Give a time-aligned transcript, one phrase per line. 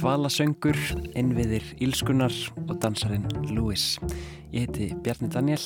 [0.00, 0.78] Kvalasöngur,
[1.12, 3.98] Innviðir Ílskunnar og dansarin Lewis.
[4.48, 5.60] Ég heiti Bjarni Daniel.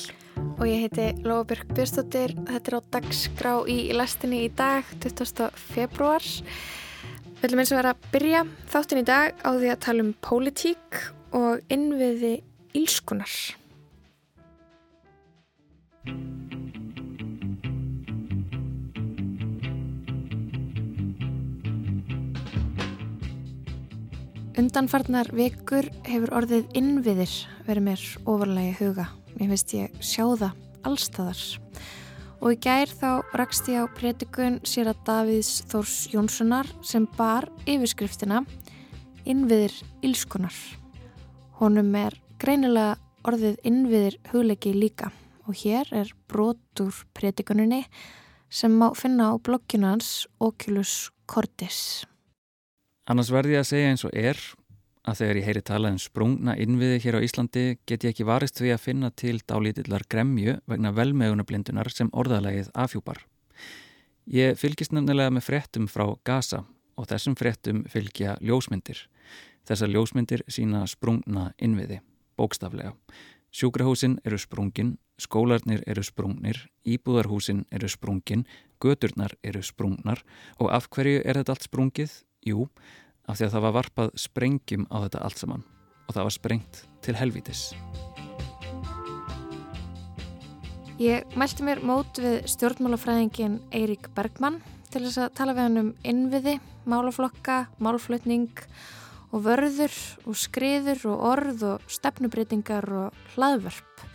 [0.57, 2.33] Og ég heiti Lóabjörg Björnstóttir.
[2.49, 5.55] Þetta er á dagsgrá í lestinni í dag, 20.
[5.55, 6.25] februar.
[6.25, 8.43] Við viljum eins og vera að byrja
[8.75, 10.99] þáttin í dag á því að tala um pólitík
[11.31, 12.33] og innviði
[12.75, 13.39] Ílskunnar.
[24.55, 27.31] Undanfarnar vekur hefur orðið innviðir
[27.65, 29.05] verið mér ofarlega huga.
[29.35, 30.53] Mér finnst ég sjá það
[30.87, 31.41] allstaðar.
[32.39, 37.49] Og í gær þá rakst ég á prétikun sér að Davíðs Þórs Jónssonar sem bar
[37.67, 38.45] yfirskriftina
[39.27, 39.75] Innviðir
[40.07, 40.55] Ílskunar.
[41.59, 42.95] Honum er greinilega
[43.27, 45.11] orðið innviðir hugleiki líka
[45.49, 47.83] og hér er brotur prétikuninni
[48.47, 52.05] sem má finna á blogginu hans Oculus Cordis.
[53.05, 54.39] Annars verði ég að segja eins og er
[55.05, 58.57] að þegar ég heyri talað um sprungna innviði hér á Íslandi get ég ekki varist
[58.57, 63.21] við að finna til dálítillar gremju vegna velmegunablindunar sem orðalagið afhjúpar.
[64.25, 66.63] Ég fylgist nefnilega með fréttum frá Gaza
[66.97, 69.05] og þessum fréttum fylgja ljósmyndir.
[69.69, 72.01] Þessar ljósmyndir sína sprungna innviði,
[72.41, 72.95] bókstaflega.
[73.53, 78.47] Sjúkrahúsin eru sprungin, skólarnir eru sprungnir, íbúðarhúsin eru sprungin,
[78.81, 80.25] göturnar eru sprungnar
[80.57, 82.23] og af hverju er þetta allt sprungið?
[82.45, 82.67] Jú,
[83.25, 85.63] af því að það var varpað sprengjum á þetta allt saman
[86.05, 87.61] og það var sprengt til helvítis.
[91.01, 94.61] Ég mælti mér mót við stjórnmálafræðingin Eirík Bergmann
[94.93, 96.53] til þess að tala við hann um innviði,
[96.85, 98.61] málaflokka, málflutning
[99.33, 99.95] og vörður
[100.29, 104.05] og skriður og orð og stefnubreitingar og hlaðvörp.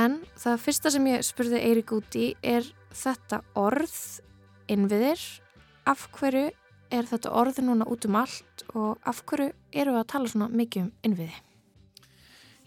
[0.00, 3.94] En það fyrsta sem ég spurði Eirík út í er þetta orð,
[4.72, 5.20] innviðir,
[5.88, 6.48] af hverju
[6.94, 10.48] er þetta orði núna út um allt og af hverju eru við að tala svona
[10.52, 11.36] mikið um innviði?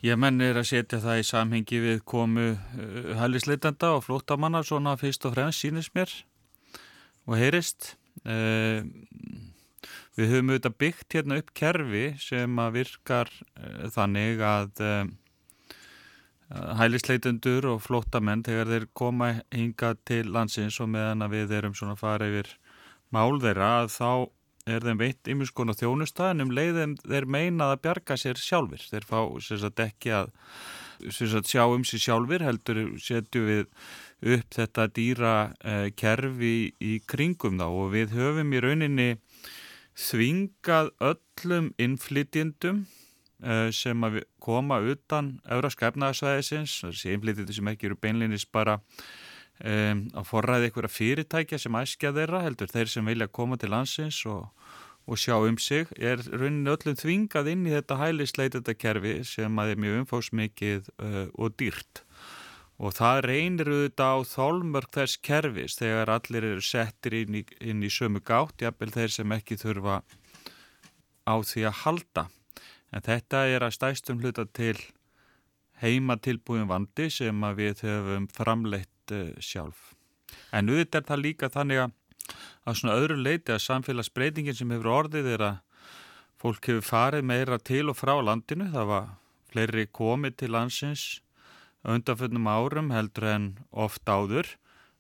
[0.02, 4.96] Ég menn er að setja það í samhengi við komu uh, hælisleitanda og flótamanna svona
[4.98, 6.14] fyrst og fremst sínist mér
[7.30, 7.96] og heyrist.
[8.26, 8.82] Uh,
[10.18, 14.82] við höfum auðvitað byggt hérna upp kerfi sem að virkar uh, þannig að
[16.52, 21.96] hælisleitundur og flótamenn þegar þeir koma hinga til landsins og meðan að við erum svona
[21.96, 22.50] fara yfir
[23.16, 24.12] mál þeirra að þá
[24.70, 28.84] er þeim veitt ymirskona þjónustæðin um leiðum þeir meinað að bjarga sér sjálfur.
[28.92, 30.32] Þeir fá sagt, ekki að
[31.10, 33.66] sagt, sjá um sér sjálfur heldur setju við
[34.22, 35.36] upp þetta dýra
[35.66, 39.10] eh, kerfi í, kringum þá og við höfum í rauninni
[39.98, 42.84] þvingað öllum innflytjendum
[43.42, 48.78] eh, sem að koma utan Európska efnaðsvæðisins, þessi innflytjendur sem ekki eru beinlinis bara
[49.64, 54.20] um, að forræði einhverja fyrirtækja sem æskja þeirra heldur þeir sem vilja koma til landsins
[54.30, 54.48] og,
[55.08, 59.74] og sjá um sig er rauninni öllum þvingað inn í þetta hælisleitenda kerfi sem að
[59.74, 62.04] er mjög umfósmikið uh, og dýrt.
[62.82, 67.84] Og það reynir auðvitað á þólmörk þess kerfis þegar allir eru settir inn í, inn
[67.86, 70.00] í sömu gátt jafnvel þeir sem ekki þurfa
[71.30, 72.24] á því að halda.
[72.92, 74.80] En þetta er að stæstum hluta til
[75.82, 79.92] heima tilbúin vandi sem við höfum framleitt uh, sjálf.
[80.56, 85.34] En auðvitað er það líka þannig að svona öðru leiti að samfélagsbreytingin sem hefur orðið
[85.36, 85.90] er að
[86.42, 88.70] fólk hefur farið meira til og frá landinu.
[88.72, 89.12] Það var
[89.52, 91.06] fleiri komið til landsins
[91.88, 94.48] undanföldnum árum heldur en oft áður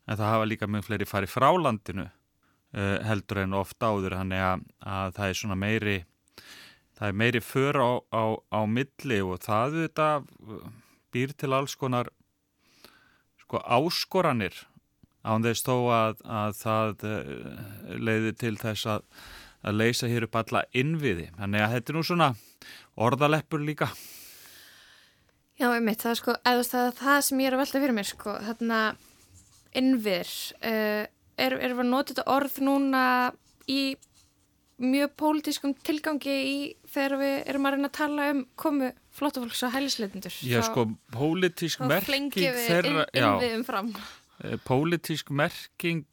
[0.07, 4.45] en það hafa líka mjög fleiri farið frá landinu uh, heldur en oft áður þannig
[4.45, 5.97] að, að það er svona meiri
[6.97, 10.09] það er meiri för á, á, á milli og það þetta
[11.13, 12.09] býr til alls konar
[13.51, 14.55] sko áskoranir
[15.27, 19.03] án þess þó að, að það eh, leiði til þess að,
[19.67, 21.27] að leysa hér upp alla innviði.
[21.37, 22.29] Þannig að þetta er nú svona
[22.95, 23.91] orðaleppur líka.
[25.59, 28.07] Já, einmitt, það er sko, eða það, það sem ég er að velta fyrir mér,
[28.09, 28.79] sko, þarna
[29.77, 30.31] innviðir,
[30.65, 31.03] uh,
[31.37, 33.03] er, er að nota þetta orð núna
[33.69, 33.81] í
[34.81, 36.55] mjög pólitískum tilgangi í
[36.89, 41.83] þegar við erum að reyna að tala um komu flottafólks og hælisleitindur Já sko, pólitísk
[41.87, 43.93] merking þeirra inn, innviðum fram
[44.43, 46.05] eh, Pólitísk merking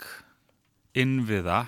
[0.99, 1.67] innviða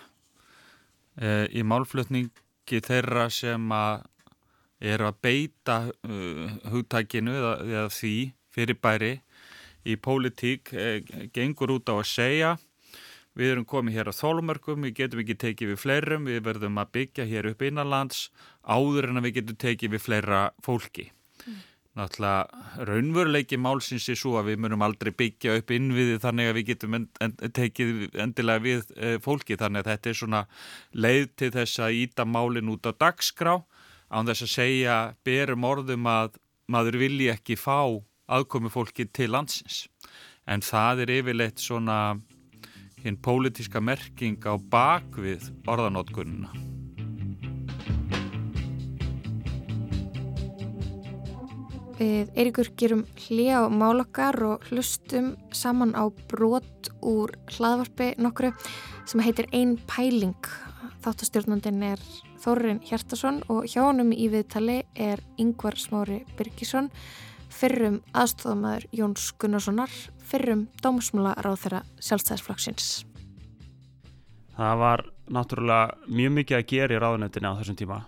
[1.20, 4.06] e, í málflutningi þeirra sem að
[4.80, 8.14] eru að beita uh, hugtækinu eða, eða því
[8.48, 9.10] fyrirbæri
[9.84, 10.86] í pólitík e,
[11.36, 12.54] gengur út á að segja
[13.36, 16.92] við erum komið hér á þólumörkum, við getum ekki tekið við fleirum, við verðum að
[16.96, 18.26] byggja hér upp innanlands
[18.64, 21.06] áður en að við getum tekið við fleira fólki.
[21.46, 21.58] Mm.
[21.98, 26.66] náttúrulega raunveruleiki málsins er svo að við munum aldrei byggja upp innviði þannig að við
[26.68, 29.58] getum en, en, tekið endilega við e, fólki.
[29.58, 30.42] Þannig að þetta er svona
[30.94, 33.56] leið til þess að íta málin út á dagskrá.
[34.10, 34.96] Án þess að segja
[35.26, 36.38] berum orðum að
[36.70, 37.82] maður vilji ekki fá
[38.30, 39.88] aðkomi fólki til landsins.
[40.46, 42.20] En það er yfirleitt svona
[43.02, 46.79] hinn pólitiska merking á bakvið orðanótkununa
[52.00, 58.54] Við Eirikur gerum hlið á málokkar og hlustum saman á brot úr hlaðvarpi nokkru
[59.04, 60.48] sem heitir Ein pæling.
[61.04, 62.00] Þáttastjórnandin er
[62.40, 66.88] Þórin Hjartarsson og hjá honum í viðtali er Yngvar Smári Byrkisson,
[67.52, 69.92] fyrrum aðstofamæður Jóns Gunnarssonar,
[70.24, 72.90] fyrrum dómsmúla ráð þeirra sjálfstæðisflokksins.
[74.56, 78.04] Það var náttúrulega mjög mikið að gera í ráðunöndinni á þessum tíma.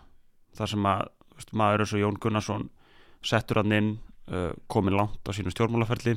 [0.57, 2.73] Það sem að veist, maður er svo Jón Gunnarsson
[3.27, 3.91] settur hann inn
[4.33, 6.17] uh, komin langt á sínu stjórnmálaferli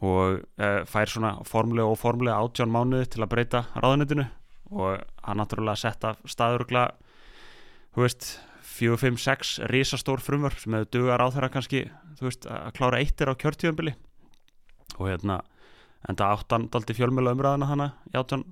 [0.00, 4.26] og uh, fær svona formulega og formulega átján mánuði til að breyta ráðanitinu
[4.70, 6.86] og hann náttúrulega setta staðurugla
[7.94, 8.28] þú veist,
[8.70, 11.84] 4, 5, 6 risastór frumvar sem hefur dugar á þeirra kannski
[12.20, 13.96] veist, að klára eittir á kjörtíðanbili
[14.96, 15.40] og hérna
[16.08, 18.46] en það áttan daldi fjölmjöla umræðina hana í átján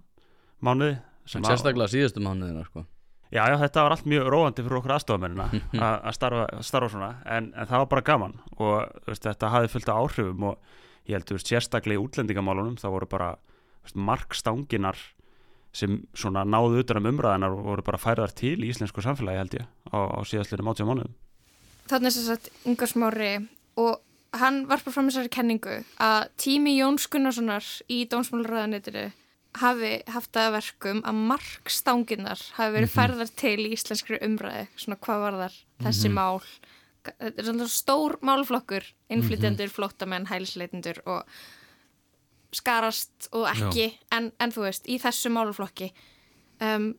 [0.61, 0.99] mánuði
[1.29, 2.85] Sérstaklega síðustu mánuðina sko
[3.29, 5.49] Já, já, þetta var allt mjög róandi fyrir okkur aðstofamennina
[6.09, 9.93] að starfa, starfa svona, en, en það var bara gaman og veist, þetta hafði fullt
[9.93, 10.75] af áhrifum og
[11.09, 13.31] ég held, veist, sérstaklega í útlendingamálunum þá voru bara
[13.85, 15.03] veist, markstanginar
[15.77, 19.57] sem svona náðu utan um umræðinar og voru bara færaðar til í íslensku samfélagi held
[19.61, 21.13] ég á, á síðastlega mátja mánuðum.
[21.89, 23.33] Þannig að þess að Ingar Smári
[23.81, 24.01] og
[24.41, 29.11] hann varpar fram þessari kenningu að tími Jóns Gunnarssonar í Dómsmálurraðanitinu
[29.61, 32.97] hafi haft að verkum að markstanginnar hafi verið mhm.
[32.97, 36.19] færðar til í íslenskri umræði, svona hvað var þar þessi mm -hmm.
[36.19, 36.43] mál
[37.09, 39.75] þetta er svona stór málflokkur innflytjendur, mm -hmm.
[39.75, 41.23] flótamenn, hælsleitindur og
[42.53, 45.93] skarast og ekki en, en þú veist, í þessu málflokki
[46.61, 46.95] um,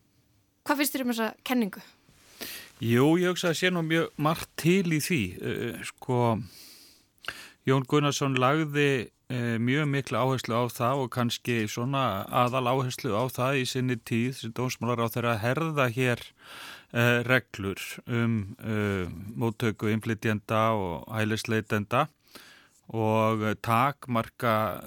[0.63, 1.81] hvað finnst þér um þessa kenningu?
[2.79, 6.39] Jú, ég hugsa að sé nú mjög margt til í því uh, sko
[7.67, 13.59] Jón Gunnarsson lagði mjög miklu áherslu á það og kannski svona aðal áherslu á það
[13.61, 19.05] í sinni tíð sem dómsmálar á þeirra að herða hér e, reglur um e,
[19.37, 22.07] móttöku inflytjenda og hælisleitenda
[22.89, 24.81] og takmarka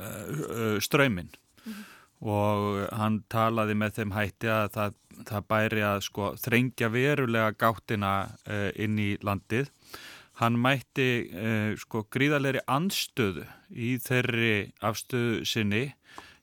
[0.83, 1.85] ströyminn mm -hmm.
[2.27, 4.95] og hann talaði með þeim hætti að það,
[5.31, 8.35] það bæri að sko, þrengja verulega gáttina
[8.75, 9.71] inn í landið
[10.43, 15.85] hann mætti eh, sko gríðarleiri anstöðu í þeirri afstöðu sinni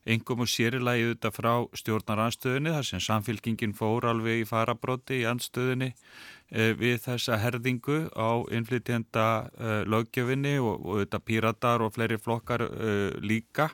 [0.08, 5.90] engum og sérilagi auðvitað frá stjórnaranstöðunni þar sem samfélkingin fór alveg í farabróti í anstöðunni
[5.92, 13.20] eh, við þessa herðingu á innflytjenda eh, lögjöfinni og, auðvitað píratar og fleiri flokkar eh,
[13.20, 13.68] líka.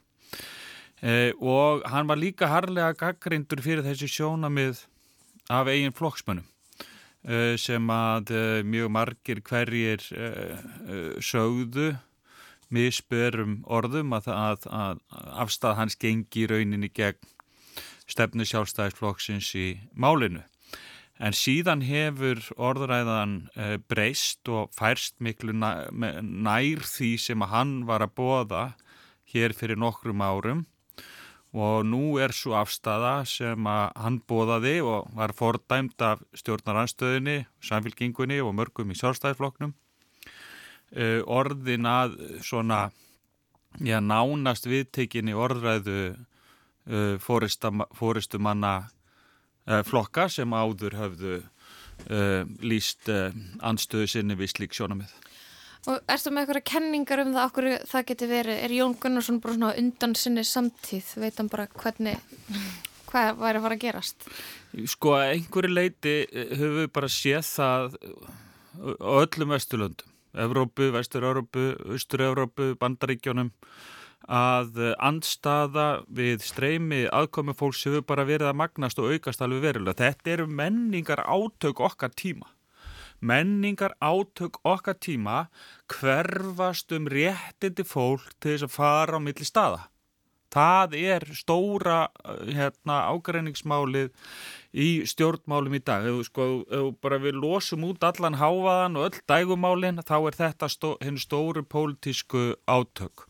[1.04, 4.82] Eh, og hann var líka harlega gaggrindur fyrir þessi sjónamið
[5.52, 6.55] af eigin flokksmönnum
[7.58, 10.60] sem að eh, mjög margir hverjir eh,
[11.18, 11.96] sögðu
[12.70, 15.00] misbörum orðum að, að, að
[15.42, 17.32] afstæð hans gengi rauninni gegn
[18.06, 20.44] stefnu sjálfstæðisflokksins í málinu.
[21.18, 23.48] En síðan hefur orðræðan
[23.88, 28.64] breyst og færst miklu nær því sem að hann var að bóða
[29.32, 30.66] hér fyrir nokkrum árum
[31.56, 38.42] og nú er svo afstafa sem að hann bóðaði og var fordæmt af stjórnaranstöðinni, samfélkingunni
[38.44, 42.90] og mörgum í sjálfstæðifloknum uh, orðin að svona
[43.80, 51.36] já, nánast viðtekinni orðræðu uh, fóristu manna uh, flokka sem áður höfðu
[52.60, 53.08] líst
[53.64, 55.08] anstöðu sinni við slík sjónamið.
[55.86, 59.54] Og erstu með eitthvað kenningar um það okkur það geti verið, er Jón Gunnarsson bara
[59.54, 62.16] svona undan sinni samtíð, veit hann bara hvernig,
[63.06, 64.26] hvað væri að fara að gerast?
[64.90, 68.00] Sko að einhverju leiti eh, höfum við bara séð það
[68.98, 70.16] á öllum vesturlöndum,
[70.46, 73.54] Evrópu, Vestur-Európu, Östur-Európu, Bandaríkjónum
[74.26, 80.02] að andstaða við streymi aðkomi fólks hefur bara verið að magnast og aukast alveg verulega.
[80.02, 82.50] Þetta eru menningar átök okkar tíma
[83.20, 85.48] menningar átök okkar tíma
[85.86, 89.86] hverfast um réttindi fólk til þess að fara á milli staða.
[90.56, 94.12] Það er stóra hérna, ágræningsmálið
[94.72, 96.06] í stjórnmálum í dag.
[96.08, 96.46] Ef sko,
[97.02, 102.54] við losum út allan hávaðan og öll dægumálinn þá er þetta stó, henni stóru pólitísku
[102.64, 103.26] átök.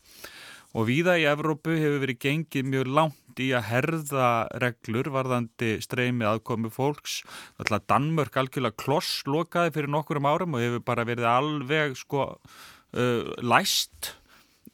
[0.77, 4.29] Og víða í Evrópu hefur verið gengið mjög langt í að herða
[4.61, 7.23] reglur varðandi streymi aðkomi fólks.
[7.57, 14.13] Alltaf Danmörk algjörlega klosslokaði fyrir nokkurum árum og hefur bara verið alveg sko uh, læst.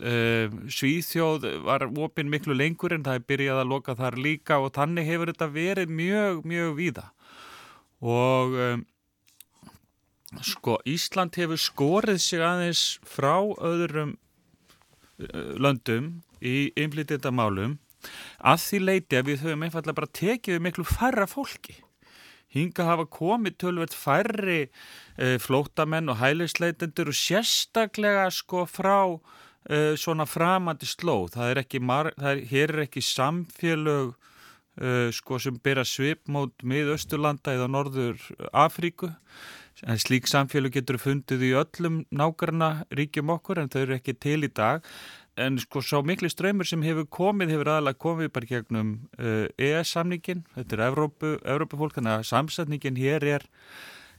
[0.04, 4.74] Uh, Svíþjóð var opinn miklu lengur en það er byrjað að loka þar líka og
[4.76, 7.04] þannig hefur þetta verið mjög, mjög víða
[8.04, 8.82] og um,
[10.42, 14.18] sko Ísland hefur skorið sig aðeins frá öðrum
[15.18, 17.78] löndum í innflytjandamálum
[18.44, 21.78] að því leiti að við höfum einfallega bara tekið miklu færra fólki.
[22.54, 30.28] Hinga hafa komið tölvert færri uh, flótamenn og hælisleitendur og sérstaklega sko frá uh, svona
[30.30, 31.34] framandi slóð.
[31.38, 36.62] Það er ekki, það er, hér er ekki samfélög uh, sko sem byrja svip mót
[36.62, 38.22] miðausturlanda eða norður
[38.54, 39.10] Afríku
[39.82, 44.46] en slík samfélag getur fundið í öllum nákvæmna ríkjum okkur en þau eru ekki til
[44.46, 44.86] í dag.
[45.40, 50.44] En sko svo miklu ströymur sem hefur komið hefur aðalega komið bara gegnum uh, ES-samningin,
[50.54, 53.48] þetta er Evrópu, Evrópufólk, þannig að samsetningin hér er,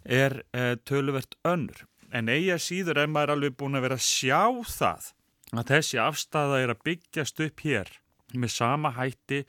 [0.02, 1.84] er uh, töluvert önnur.
[2.14, 4.42] En eiga síður er maður alveg búin að vera að sjá
[4.74, 5.12] það
[5.54, 7.94] að þessi afstæða er að byggjast upp hér
[8.34, 9.44] með sama hætti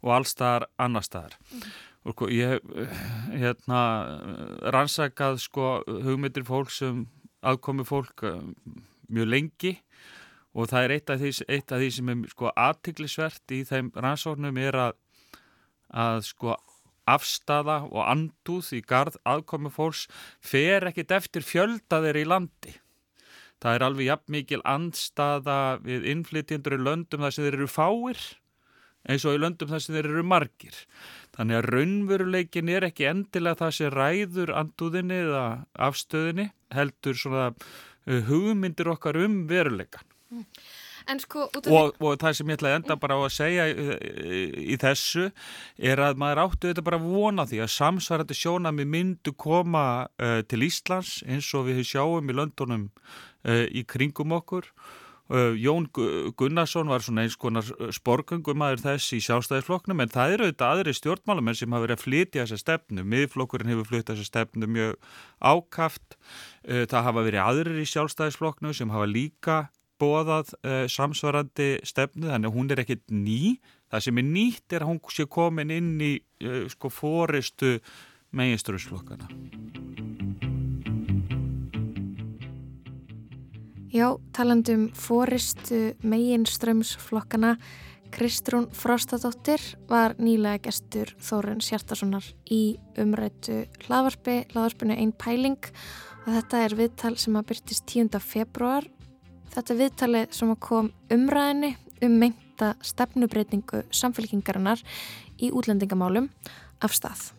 [0.00, 1.89] og allstaðar annarstaðar mm
[2.32, 2.62] ég hef
[3.28, 3.80] hérna
[4.72, 7.04] rannsakað sko hugmyndir fólk sem
[7.44, 8.24] aðkomi fólk
[9.10, 9.74] mjög lengi.
[10.56, 13.92] Og það er eitt af því, eitt af því sem er sko aðtiklisvert í þeim
[13.94, 14.96] rannsóknum er að,
[15.92, 16.56] að sko
[17.10, 20.06] afstafa og andúð í gard aðkomi fólks
[20.42, 22.74] fer ekkit eftir fjöldaðir í landi.
[23.60, 28.22] Það er alveg jafn mikil andstaða við innflytjendur í löndum þar sem þeir eru fáir
[29.08, 30.76] eins og í löndum þar sem þeir eru margir.
[31.36, 35.44] Þannig að raunveruleikin er ekki endilega það sem ræður andúðinni eða
[35.88, 37.50] afstöðinni heldur svona
[38.06, 40.46] hugmyndir okkar um veruleikan mm.
[41.18, 43.86] Sko, og, og það sem ég ætlaði enda bara á að segja í,
[44.30, 44.40] í,
[44.70, 45.24] í þessu
[45.90, 50.36] er að maður áttu þetta bara að vona því að samsvarandi sjónami myndu koma uh,
[50.46, 54.68] til Íslands eins og við sjáum í löndunum uh, í kringum okkur.
[54.70, 54.99] uh,
[55.30, 55.86] Jón
[56.34, 60.94] Gunnarsson var svona eins konar sporgöngum aður þess í sjálfstæðisflokknum en það eru auðvitað aðri
[60.98, 63.04] stjórnmálamenn sem hafa verið að flytja þessa stefnu.
[63.12, 64.96] Miðflokkurinn hefur flyttið þessa stefnu mjög
[65.38, 66.18] ákaft.
[66.66, 69.60] Það hafa verið aðrir í sjálfstæðisflokknu sem hafa líka
[70.02, 70.54] bóðað
[70.90, 73.60] samsvarandi stefnu þannig að hún er ekkit ný.
[73.92, 76.14] Það sem er nýtt er að hún sé komin inn í
[76.74, 77.76] sko fóristu
[78.34, 79.30] meginströmsflokkana
[83.90, 87.56] Já, talandum fóristu meginströmsflokkana
[88.14, 89.58] Kristrún Frostadóttir
[89.90, 95.58] var nýlega gestur Þórun Sjartarssonar í umrættu hlaðvarpi, hlaðvarpinu Einn Pæling
[96.22, 98.14] og þetta er viðtal sem að byrtist 10.
[98.22, 98.86] februar
[99.50, 101.74] Þetta viðtalið sem kom umræðinni
[102.06, 104.86] um meinta stefnubreitingu samfélkingarinnar
[105.42, 106.30] í útlendingamálum
[106.78, 107.32] af stað.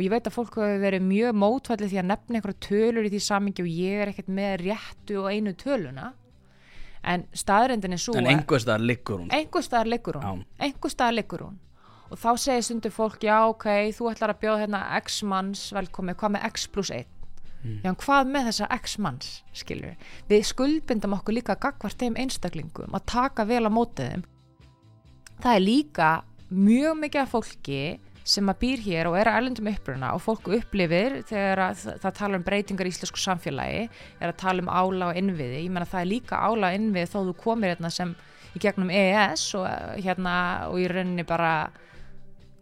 [0.00, 3.10] Og ég veit að fólk hefur verið mjög mótfallið því að nefna einhverja tölur í
[3.12, 6.06] því samingi og ég er ekkert með réttu og einu töluna.
[7.04, 8.22] En staðrendin er svo að...
[8.22, 9.28] En einhver staðar liggur hún.
[9.28, 10.40] Einhver staðar liggur hún.
[10.88, 11.60] Staðar liggur hún.
[12.08, 13.68] Og þá segir sundur fólk, já ok,
[14.00, 17.16] þú ætlar að bjóða hérna x manns velkomið, hvað með x plus 1?
[17.60, 17.78] Mm.
[17.84, 20.10] Já, hvað með þessa x-manns, skilur við?
[20.32, 24.22] Við skuldbindum okkur líka gagvart þeim einstaklingum að taka vel á mótið þeim.
[25.44, 26.08] Það er líka
[26.48, 27.82] mjög mikið af fólki
[28.30, 32.16] sem að býr hér og er að erlendum uppruna og fólku upplifir þegar það, það
[32.20, 33.84] tala um breytingar í íslensku samfélagi,
[34.20, 35.64] er að tala um ála og innviði.
[35.64, 38.14] Ég menna það er líka ála og innviði þó þú komir hérna sem
[38.54, 39.68] í gegnum EES og,
[40.00, 40.34] hérna,
[40.70, 41.54] og í rauninni bara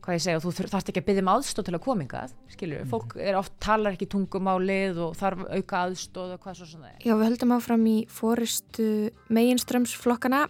[0.08, 2.88] hvað ég segja, þú þarfst ekki að byggja um aðstóð til að komingað, skilju, mm.
[2.88, 7.02] fólk er oft talar ekki tungumálið og þarf auka aðstóð og hvað svo svona er.
[7.04, 8.88] Já, við höldum áfram í fóristu
[9.36, 10.46] meginströmsflokkana.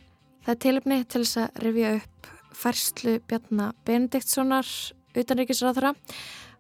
[0.47, 4.71] Það er tilöfni til þess að revja upp færslu Bjarnar Benediktssonar
[5.17, 5.95] utanríkisráðara,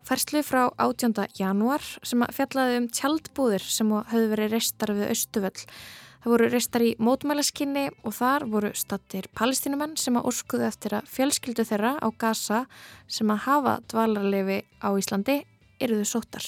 [0.09, 1.29] færslu frá 18.
[1.37, 5.67] janúar sem fjallaði um tjaldbúðir sem höfðu verið reistar við Östuvöll
[6.19, 11.07] Það voru reistar í mótmælaskinni og þar voru stattir palestinumenn sem að orskuðu eftir að
[11.15, 12.65] fjölskyldu þeirra á Gaza
[13.07, 15.39] sem að hafa dvalarlefi á Íslandi
[15.79, 16.45] eruðu sótar.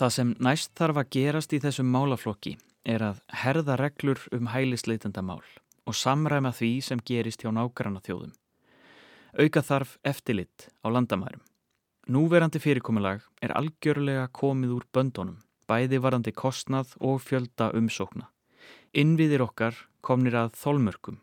[0.00, 2.56] Það sem næst þarf að gerast í þessum málaflokki
[2.88, 5.42] er að herða reglur um hælisleitendamál
[5.86, 8.32] og samræma því sem gerist hjá nákvæmna þjóðum.
[9.32, 11.40] Auka þarf eftirlitt á landamærum.
[12.12, 18.26] Núverandi fyrirkomulag er algjörlega komið úr böndunum bæði varandi kostnað og fjölda umsókna.
[18.92, 21.16] Innviðir okkar komnir að þólmörkum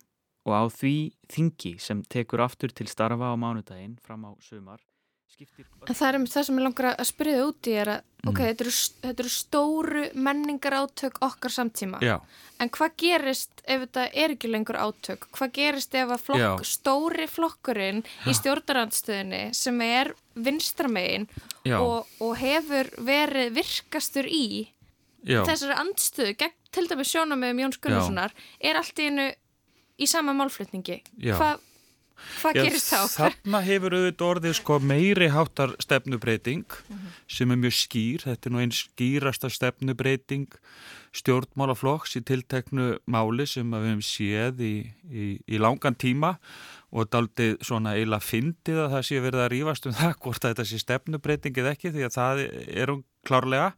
[0.50, 0.96] og á því
[1.30, 4.82] þingi sem tekur aftur til starfa á mánudaginn fram á sumar
[5.90, 8.30] það er um það sem ég langar að spyrja út í er að, Mm.
[8.34, 12.02] ok, þetta eru, þetta eru stóru menningar átök okkar samtíma.
[12.04, 12.20] Já,
[12.60, 15.30] En hvað gerist ef þetta er ekki lengur átök?
[15.32, 16.58] Hvað gerist ef að flokk, Já.
[16.68, 21.30] stóri flokkurinn í stjórnarandstöðinni sem er vinstramegin
[21.64, 24.68] já, og, og hefur verið virkastur í
[25.24, 25.40] já.
[25.48, 29.30] þessari andstöðu gegn til dæmis sjónamöðum Jóns Gunnarssonar er allt í einu
[29.98, 31.00] í sama málflutningi.
[31.24, 31.38] Já.
[32.42, 33.00] Hvað gerist þá?
[33.16, 37.08] Þarna hefur auðvitað orðið sko meiri háttar stefnubreiting Mhm.
[37.28, 40.48] sem er mjög skýr, þetta er nú einn skýrasta stefnubreiting
[41.14, 44.74] stjórnmálaflokks í tilteknu máli sem að við hefum séð í,
[45.10, 46.36] í, í langan tíma
[46.94, 50.54] og daldið svona eila fyndið að það sé verið að rífast um það hvort að
[50.54, 52.44] þetta sé stefnubreiting eða ekki því að það
[52.84, 53.74] er hún klárlega.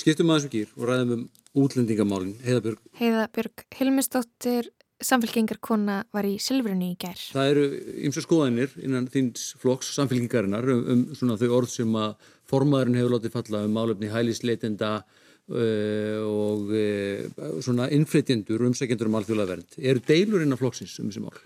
[0.00, 1.24] Skiptum aðeins um gýr og ræðum um
[1.60, 2.82] útlendingamálin, Heiðabjörg.
[3.00, 4.68] Heiða Björg Hilmisdóttir,
[5.04, 7.18] samfélkingarkona var í Silfrunni í gær.
[7.32, 7.64] Það eru
[8.08, 13.16] ymsa skoðanir innan þins flokks samfélkingarinnar um, um svona þau orð sem að formaðurinn hefur
[13.16, 19.78] látið falla um málefni hælisleitenda uh, og uh, svona innflytjendur og umsækjendur um alþjóðlega vernd.
[19.80, 21.40] Eru deilur innan flokksins um þessi mál?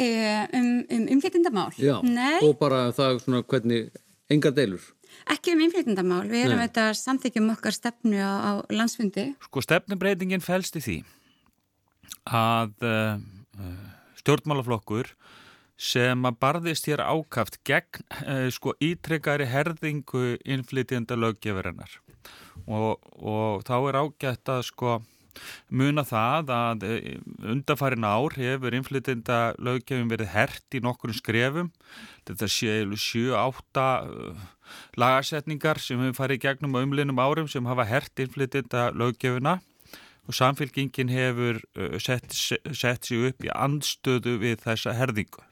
[0.00, 1.74] Eh, um, um umflytjendamál?
[1.76, 3.90] Já, Nei, og bara það svona hvernig,
[4.32, 4.84] engar deilur.
[5.32, 6.26] ekki um umflytjendamál.
[6.28, 6.68] Við erum Nei.
[6.68, 9.26] þetta samþykjum okkar stefnu á, á landsfundi.
[9.48, 10.98] Sko stefnubreitingin fælst í því
[12.26, 13.18] að uh,
[14.20, 15.14] stjórnmálaflokkur
[15.80, 21.96] sem að barðist hér ákaft gegn uh, sko ítryggari herðingu innflytjenda löggefurinnar
[22.66, 24.98] og, og þá er ágætt að sko
[25.70, 26.86] muna það að
[27.52, 31.70] undarfærin ár hefur innflytjenda löggefin verið hert í nokkrum skrefum.
[32.28, 34.44] Þetta séu 7-8 uh,
[35.00, 39.60] lagasetningar sem hefur farið gegnum umlinum árum sem hafa hert innflytjenda löggefina
[40.28, 45.44] og samfélkingin hefur uh, sett, sett sig upp í andstöðu við þessa herðingu.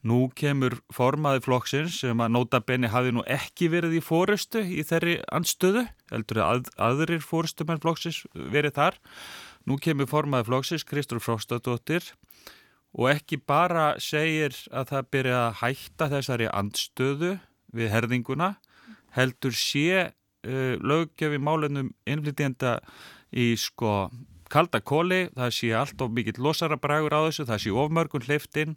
[0.00, 4.80] Nú kemur formaði flokksins sem að nota benni hafi nú ekki verið í fórustu í
[4.88, 8.96] þeirri andstöðu, heldur að aðrir fórustumenn flokksins verið þar.
[9.68, 12.14] Nú kemur formaði flokksins Kristur Fróstadóttir
[12.96, 17.34] og ekki bara segir að það byrja að hætta þessari andstöðu
[17.76, 18.54] við herðinguna,
[19.14, 22.78] heldur sé uh, löggefi málunum innflytjenda
[23.30, 24.10] í sko
[24.50, 28.76] kalda kóli, það sé allt of mikill losarabrægur á þessu, það sé ofmörgun hleyftinn,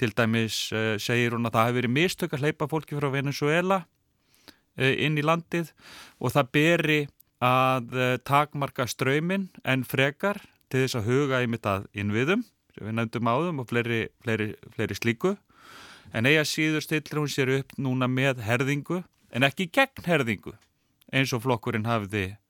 [0.00, 3.82] til dæmis uh, segir hún að það hefur verið mistök að hleypa fólki frá Venezuela
[4.80, 5.74] uh, inn í landið.
[6.24, 7.00] Og það beri
[7.44, 10.40] að uh, takmarka ströymin en frekar
[10.72, 12.46] til þess að huga í mitt að innviðum,
[12.80, 15.36] við nefndum áðum og fleiri, fleiri, fleiri slíku.
[16.16, 20.56] En eiga síður stillir hún sér upp núna með herðingu en ekki gegn herðingu
[21.12, 22.49] eins og flokkurinn hafði uh,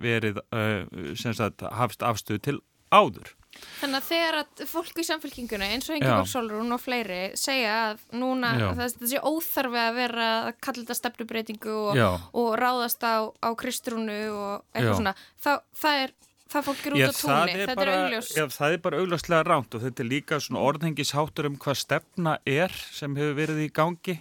[0.00, 2.56] verið uh, sem sagt hafst afstöðu til
[2.94, 3.34] áður.
[3.80, 5.98] Þannig að þegar að fólk í samfélkinguna eins og Já.
[5.98, 8.68] Ingeborg Solrún og fleiri segja að núna Já.
[8.86, 12.08] sé óþarfi að vera að kalla þetta stefnubreitingu og, Já.
[12.38, 14.62] og ráðast á, á kristrúnu og Já.
[14.74, 15.50] eitthvað svona þá,
[15.82, 16.14] það er,
[16.54, 19.74] það fólk er út á tóni þetta er augljós já, það er bara augljóslega ránt
[19.74, 24.18] og þetta er líka svona orðhengisháttur um hvað stefna er sem hefur verið í gangi.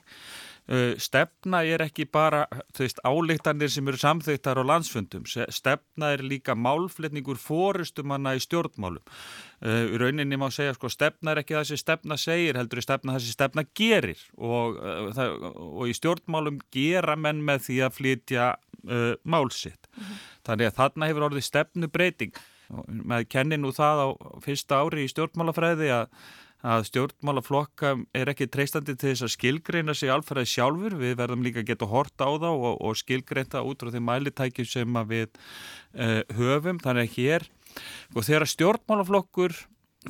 [0.67, 2.41] Uh, stefna er ekki bara
[2.75, 5.23] veist, álíktanir sem eru samþöytar á landsfundum.
[5.27, 9.03] Stefna er líka málfletningur fórustumanna í stjórnmálum.
[9.63, 12.88] Uh, í rauninni má segja sko stefna er ekki það sem stefna segir heldur er
[12.88, 17.80] stefna það sem stefna gerir og, uh, það, og í stjórnmálum gera menn með því
[17.88, 19.88] að flytja uh, málsitt.
[20.47, 22.36] Þannig að þarna hefur orðið stefnu breyting.
[22.91, 24.08] Með kenni nú það á
[24.43, 26.12] fyrsta ári í stjórnmálafræði að,
[26.65, 30.98] að stjórnmálaflokka er ekki treystandi til þess að skilgreina sig alfæraði sjálfur.
[30.98, 34.70] Við verðum líka að geta horta á þá og, og skilgreinta út frá því mælitækjum
[34.72, 36.82] sem við uh, höfum.
[36.82, 37.50] Þannig að hér,
[38.15, 39.60] og þegar stjórnmálaflokkur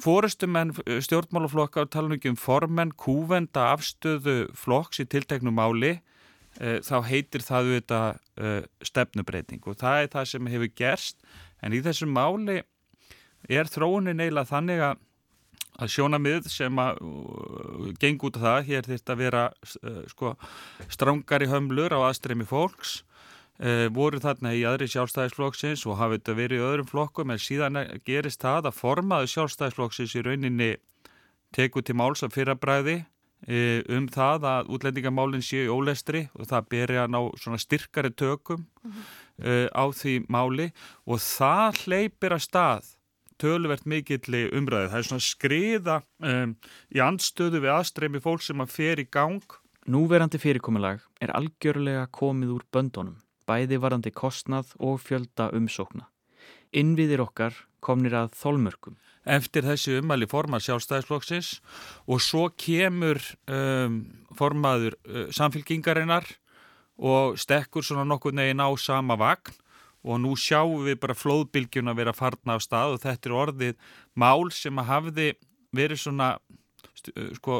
[0.04, 6.80] Fórustumenn stjórnmálaflokka og tala nú ekki um formenn kúvenda afstöðu flokks í tilteknu máli e,
[6.86, 8.52] þá heitir það auðvitað e,
[8.90, 11.24] stefnubreiting og það er það sem hefur gerst
[11.64, 12.60] en í þessu máli
[13.48, 15.04] er þróunin eiginlega þannig að
[15.78, 20.34] að sjónamið sem að uh, geng út af það, hér þurft að vera uh, sko,
[20.90, 23.02] strangari hömlur á aðstreymi fólks
[23.62, 27.84] uh, voru þarna í aðri sjálfstæðisflokksins og hafði þetta verið í öðrum flokkum en síðan
[28.08, 30.72] gerist það að formaðu sjálfstæðisflokksins í rauninni
[31.56, 33.00] teku til máls af fyrrabræði
[33.46, 38.14] uh, um það að útlendingamálinn séu í ólestri og það beri að ná svona styrkari
[38.18, 40.72] tökum uh, á því máli.
[41.06, 42.94] Og það hleypir að stað
[43.42, 44.90] töluvert mikilli umræði.
[44.92, 46.58] Það er svona skriða um,
[46.94, 49.46] í andstöðu við aðstreymi fólk sem að fer í gang.
[49.88, 56.10] Núverandi fyrirkomulag er algjörlega komið úr böndunum, bæði varandi kostnað og fjölda umsókna.
[56.76, 58.98] innviðir okkar komnir að þólmörkum.
[59.28, 61.58] Eftir þessi umæli formað sjálfstæðisflokksins
[62.08, 63.20] og svo kemur
[63.52, 64.02] um,
[64.36, 66.28] formaður uh, samfélkingarinnar
[66.98, 69.56] og stekkur svona nokkur neginn á sama vagn
[70.08, 74.48] og nú sjáum við bara flóðbylgjuna vera farna á stað og þetta er orðið mál
[74.56, 75.28] sem að hafði
[75.76, 76.30] verið svona
[77.36, 77.60] sko,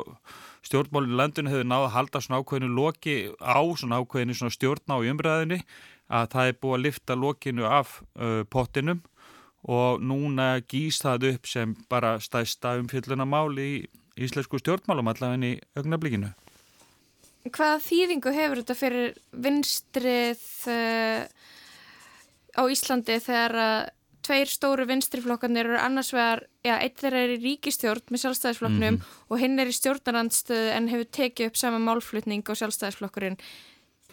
[0.66, 4.98] stjórnmálinu landinu hefur náða að halda svona ákveðinu loki á svona ákveðinu svona stjórn á
[4.98, 5.60] umræðinu
[6.08, 9.04] að það er búið að lifta lokinu af uh, pottinum
[9.68, 13.72] og núna gýst það upp sem bara stæsta umfyllunamál í
[14.18, 16.32] íslensku stjórnmálum allavega í augnablikinu.
[17.48, 21.28] Hvaða þýðingu hefur þetta fyrir vinstrið uh,
[22.58, 23.78] á Íslandi þegar að
[24.28, 28.98] tveir stóru vinstriflokkarnir eru annars vegar, já, eitt þeirra er í ríkistjórn með sjálfstæðisflokknum mm
[28.98, 29.16] -hmm.
[29.30, 33.40] og hinn er í stjórnarandstöðu en hefur tekið upp sama málflutning á sjálfstæðisflokkurinn.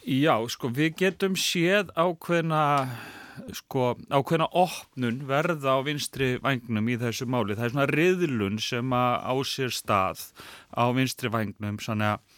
[0.05, 2.63] Já, sko, við getum séð ákveðna
[3.51, 7.57] sko ákveðna opnun verða á vinstri vagnum í þessu máli.
[7.57, 10.31] Það er svona riðlun sem á sér stað
[10.71, 12.34] á vinstri vagnum svona að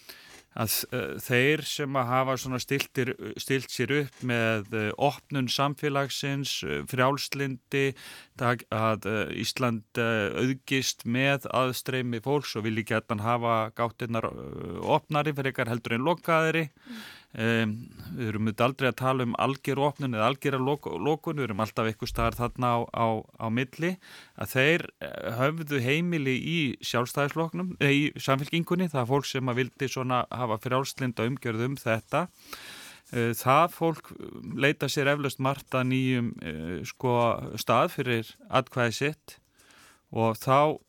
[0.58, 7.92] uh, þeir sem að hafa stiltir, stilt sér upp með uh, opnun samfélagsins, uh, frjálslindi,
[8.38, 14.30] að Ísland auðgist með aðstreymi fólks og vilji gætan hafa gáttinnar
[14.86, 16.68] opnari fyrir eitthvað heldur en lokaðri.
[16.70, 17.00] Mm.
[17.38, 17.74] Um,
[18.18, 21.86] við erum auðvitað aldrei að tala um algjör opnun eða algjör lokun, við erum alltaf
[21.86, 23.92] eitthvað staðar þarna á, á, á milli.
[24.42, 29.62] Að þeir eh, höfðu heimili í sjálfstæðisfloknum eða í samfélkingunni, það er fólk sem að
[29.62, 32.24] vildi svona hafa frjálslinda umgjörð um þetta.
[33.14, 34.10] Uh, það fólk
[34.58, 36.34] leita sér eflaust margt að nýjum
[36.90, 37.14] sko
[37.62, 39.38] stað fyrir atkvæði sitt.
[40.10, 40.82] Og þá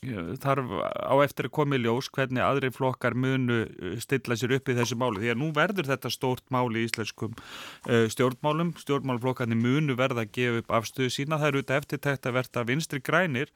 [0.00, 4.70] þarf á eftir að koma í ljós hvernig aðri flokkar munu uh, stilla sér upp
[4.72, 5.20] í þessu máli.
[5.20, 8.72] Því að nú verður þetta stórt máli í íslenskum uh, stjórnmálum.
[8.80, 11.40] Stjórnmálflokkarnir munu verða að gefa upp afstöðu sína.
[11.40, 13.52] Það eru þetta eftirtækt að verða vinstri grænir.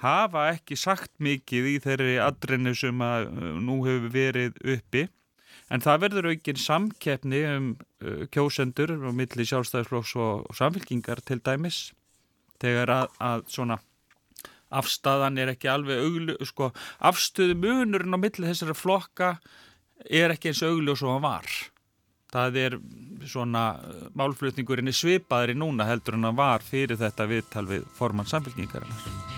[0.00, 5.04] Hafa ekki sagt mikið í þeirri adrennu sem að uh, nú hefur verið uppi.
[5.72, 7.68] En það verður aukinn samkeppni um
[8.30, 11.88] kjósendur og milli sjálfstæðisflokks og samfélkingar til dæmis
[12.62, 13.78] þegar að, að svona
[14.70, 19.36] afstæðan er ekki alveg auglu, sko, afstöðu munurinn á milli þessara flokka
[20.10, 21.50] er ekki eins augljós og hann var.
[22.34, 22.78] Það er
[23.30, 23.62] svona
[24.18, 29.34] málflutningurinn er svipaðri núna heldur en hann var fyrir þetta viðtal við formann samfélgningarinnar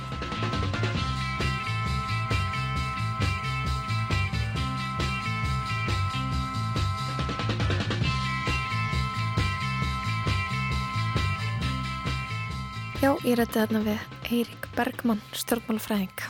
[12.99, 16.25] Já, ég rætti þarna við Eirik Bergmann, stjórnmálafræðing.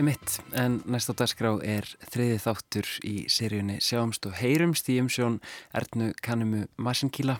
[0.00, 4.96] Í mitt, en næst á dagskrá er þriði þáttur í seríunni Sjáumst og heyrumst í
[5.02, 5.36] umsjón
[5.76, 7.36] Ernu Kanumu Masinkíla.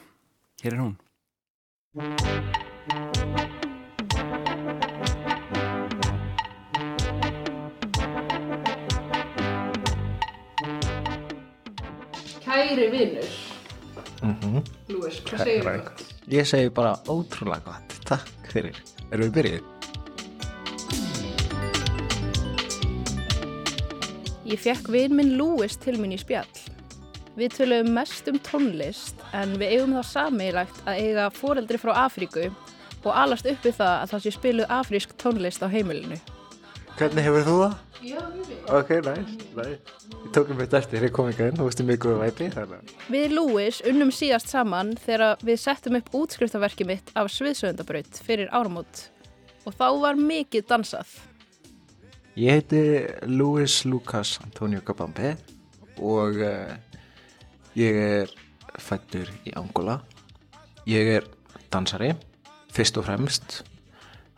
[0.60, 0.94] Hér er hún.
[12.44, 13.32] Kæri vinnur.
[14.20, 14.62] Mm -hmm.
[14.88, 15.92] Lúis, hvað segir þú?
[16.28, 18.00] Ég segi bara ótrúlega gott.
[18.04, 18.99] Takk fyrir.
[19.10, 19.62] Erum við byrjuð?
[24.50, 26.46] Ég fekk vinn minn Lúis til minn í spjall.
[27.38, 32.48] Við tölum mest um tónlist en við eigum það sameigilegt að eiga foreldri frá Afríku
[33.04, 36.18] og alast uppi það að það sé spiluð afrísk tónlist á heimilinu.
[36.98, 37.78] Hvernig hefur þú það?
[38.00, 38.60] Já, mjög vel.
[38.78, 39.90] Ok, næst, næst.
[40.24, 42.92] Ég tók um þetta eftir, ég kom ekki inn, þú veist mjög góða væpi þannig.
[43.12, 49.02] Við Lewis unnum síðast saman þegar við settum upp útskriftaverki mitt af sviðsögundabraut fyrir áramót
[49.68, 51.12] og þá var mikið dansað.
[52.40, 52.82] Ég heiti
[53.28, 55.34] Lewis Lucas Antonio Gabambe
[56.00, 56.72] og uh,
[57.76, 58.36] ég er
[58.80, 60.00] fættur í Angola.
[60.88, 61.28] Ég er
[61.68, 62.14] dansari,
[62.72, 63.60] fyrst og fremst,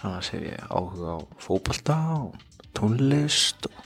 [0.03, 2.41] þannig að segja ég áhuga á fókbalta og
[2.77, 3.85] tónlist og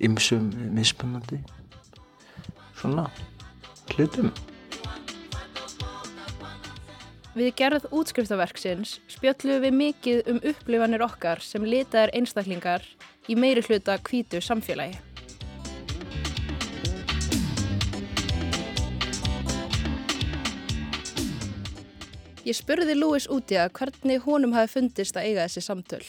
[0.00, 1.40] ymsum misspunandi
[2.80, 3.08] svona
[3.92, 4.30] hlutum.
[7.30, 12.82] Við gerð útskriftaverksins spjöllum við mikið um upplifanir okkar sem litaðar einstaklingar
[13.30, 14.98] í meiri hluta kvítu samfélagi.
[22.40, 26.06] Ég spurði Lewis út í að hvernig honum hafi fundist að eiga þessi samtöl.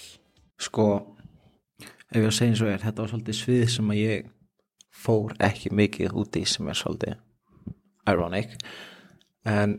[0.57, 0.85] Sko,
[2.11, 4.31] ef ég að segja eins og er, þetta var svolítið svið sem að ég
[5.01, 7.15] fór ekki mikið úti sem er svolítið
[8.11, 8.57] ironic.
[9.47, 9.77] En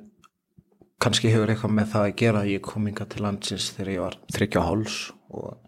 [1.02, 4.04] kannski hefur eitthvað með það að gera að ég kom inga til landsins þegar ég
[4.06, 4.98] var þryggja háls
[5.34, 5.58] og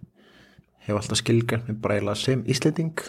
[0.84, 3.04] hef alltaf skilgjörn með eiginlega sem íslending.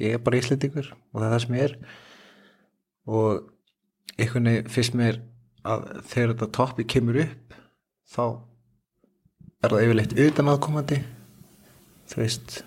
[0.00, 1.76] Ég er bara íslendingur og það er það sem ég er.
[3.06, 5.22] Og einhvern veginn fyrst mér
[5.62, 7.58] að þegar þetta topi kemur upp
[8.12, 8.24] þá
[9.62, 11.02] er það yfirleitt utan aðkomandi
[12.12, 12.58] þú veist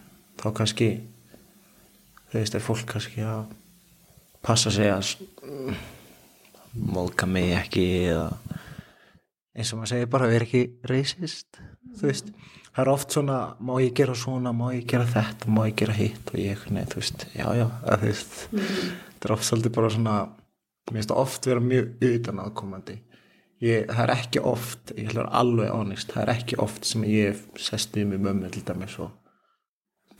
[0.42, 0.90] þá kannski
[2.32, 3.46] þú veist er fólk kannski að
[4.46, 5.14] passa sig að
[6.76, 8.28] móðka mig ekki eða
[9.56, 11.62] eins og maður segir bara vera ekki racist
[11.96, 12.32] þú veist.
[12.76, 15.94] Það er oft svona má ég gera svona, má ég gera þetta má ég gera
[15.96, 19.92] hitt og ég nei, þú veist, já já þú veist, þetta er oft svolítið bara
[19.94, 20.16] svona
[20.92, 22.98] mér finnst það oft vera mjög utan aðkomandi
[23.64, 27.46] ég, það er ekki oft ég vera alveg honest, það er ekki oft sem ég
[27.56, 29.14] sest við með mömmu til dæmis og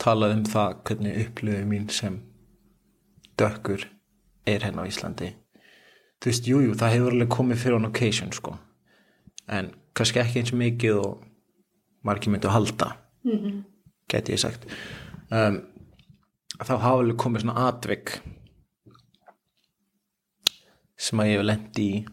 [0.06, 2.20] talað um það hvernig upplöðu mín sem
[3.38, 3.84] dökkur
[4.46, 5.32] er hérna á Íslandi.
[6.22, 8.54] Þú veist, jújú, jú, það hefur alveg komið fyrir on occasion sko.
[9.52, 11.24] En kannski ekki eins mikið og
[12.06, 12.92] margir myndu að halda
[13.26, 13.64] Mhm.
[14.08, 14.64] geti ég sagt.
[15.30, 15.60] Um,
[16.62, 18.20] þá hafa alveg komið svona atvik
[20.96, 22.06] sem að ég hef lendi í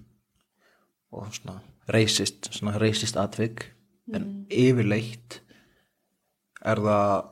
[1.14, 1.62] og svona
[1.94, 3.68] racist, svona racist atvik.
[4.14, 5.40] En yfirleitt
[6.66, 7.30] er það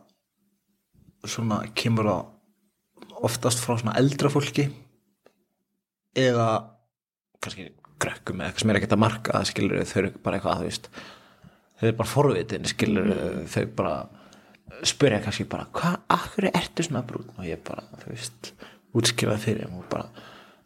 [1.27, 4.67] svona kemur það oftast frá svona eldra fólki
[6.17, 6.47] eða
[7.41, 7.69] kannski
[8.01, 10.69] grökkum eða eitthvað sem er ekkert að marka það skilur þau eru bara eitthvað þú
[10.69, 10.89] veist
[11.77, 13.13] þau eru bara forvitin skilur
[13.51, 13.93] þau bara
[14.87, 17.29] spyrja kannski bara hvað, akkur ertu svona brún?
[17.37, 18.51] Og ég bara, þú veist
[18.97, 20.07] útskrifaði fyrir og bara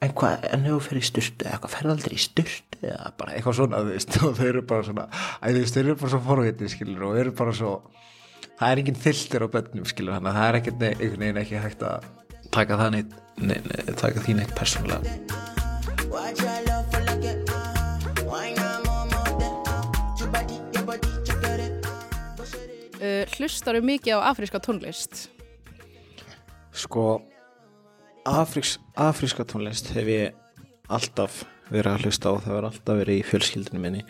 [0.04, 3.58] en hvað, en hefur fyrir styrtu eða eitthvað ferði aldrei í styrtu eða bara eitthvað
[3.60, 6.22] svona þú veist, og þau eru bara svona æ, þú veist, þau eru bara svo
[6.30, 7.72] forvitin skilur og eru bara svo
[8.60, 11.86] það er enginn þyltir á bönnum skilur að það er ekkert einhvern veginn ekki hægt
[11.86, 12.08] að
[12.56, 15.18] taka það neitt, ne, ne, taka því neitt persónulega.
[22.96, 25.28] Uh, hlustaru mikið á afríska tónlist?
[26.76, 27.22] Sko
[28.26, 30.34] Afriks, Afríska tónlist hef ég
[30.90, 34.02] alltaf verið að hlusta á það verið alltaf verið í fjölskyldinu minni.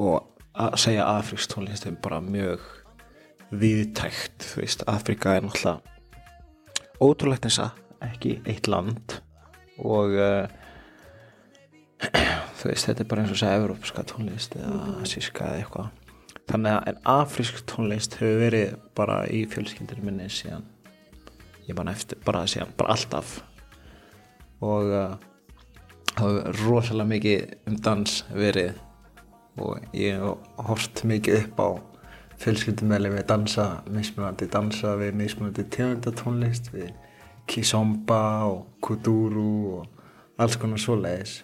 [0.00, 0.24] Og
[0.56, 2.64] að segja Afríks tónlist er bara mjög
[3.60, 5.94] viðtækt, þú veist, Afrika er náttúrulega
[7.02, 9.18] ótrúlegt eins að ekki eitt land
[9.82, 10.46] og uh,
[12.58, 15.90] þú veist, þetta er bara eins og segja európska tónlist eða asíska eða eitthvað.
[16.44, 20.66] Þannig að en afrísk tónlist hefur verið bara í fjölskyldinu minni síðan
[21.64, 23.38] ég man eftir bara síðan, bara alltaf.
[24.64, 25.16] Og uh,
[26.14, 28.78] það hefur rosalega mikið um dans verið
[29.64, 31.68] og ég hef hort mikið upp á
[32.44, 36.92] fjölskyldumæli við dansa mismunandi dansa við mismunandi tegundatónlist við
[37.48, 41.42] kizomba og kuduru og alls konar svoleiðis.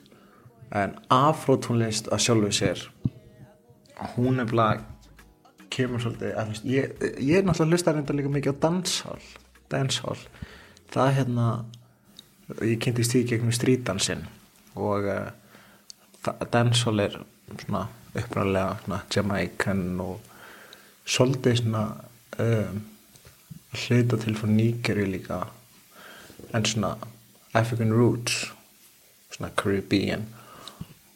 [0.77, 2.85] En afrótónlist að sjálfu sér
[4.15, 4.81] hún er bara
[5.71, 9.29] kemur svolítið að, veist, ég, ég er náttúrulega hlusta reynda líka mikið á dancehall
[9.71, 10.23] dancehall.
[10.91, 11.47] Það er hérna
[12.67, 14.25] ég kynntist því gegnum strítdansin
[14.75, 15.31] og uh,
[16.51, 17.21] dancehall er
[17.61, 20.30] svona uppræðlega svona Jamaican og
[21.11, 21.85] svolítið svona
[22.39, 22.83] um,
[23.75, 25.45] hluta til frá Nígeri líka
[26.55, 26.97] en svona
[27.55, 28.45] African roots
[29.31, 30.29] svona Caribbean.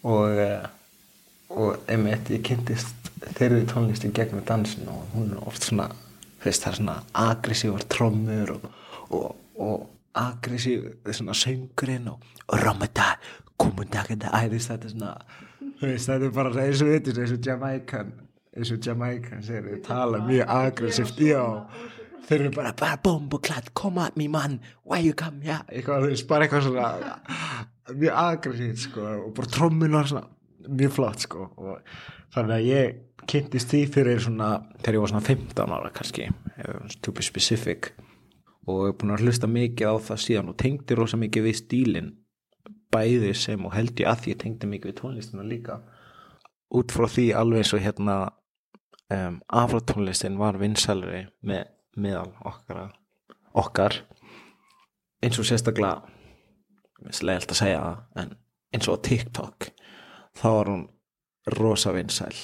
[0.04, 0.64] Og uh,
[1.54, 5.88] og einmitt ég kynntist þeirri tónlisti gegnum dansin og hún er oft svona
[6.42, 8.66] veist, það er svona aggressívar trommur og,
[9.08, 9.28] og,
[9.62, 9.86] og
[10.18, 13.14] aggressív svona söngurinn og, og ramada,
[13.60, 15.14] komundagada æðist þetta er svona
[15.82, 18.12] veist, þetta er bara eins og veitir eins og Jamaican
[18.54, 21.20] eins og Jamaican segir þau tala mjög aggressíft
[22.24, 24.60] þeir eru bara bara bombuklatt come at me man.
[24.84, 25.60] Why you come here?
[25.68, 26.88] Eitthvað, bara eitthvað svona
[28.00, 30.28] mjög aggressíft sko og bara trommunar svona
[30.68, 31.96] mjög flott sko og
[32.34, 36.28] þannig að ég kynntist því fyrir svona þegar ég var svona 15 ára kannski
[37.04, 37.92] to be specific
[38.64, 41.58] og ég er búin að hlusta mikið á það síðan og tengdi rosa mikið við
[41.60, 42.12] stílin
[42.94, 45.80] bæði sem og held ég að ég tengdi mikið við tónlistina líka.
[46.74, 48.16] Út frá því alveg eins og hérna
[49.12, 52.92] um, afratónlistin var vinsalri með meðal okkar
[53.54, 54.00] okkar.
[55.24, 56.02] Eins og sérstaklega
[57.04, 58.34] mislega að segja það en
[58.74, 59.70] eins og TikTok
[60.34, 60.84] þá var hún
[61.58, 62.34] rosa vinsæl.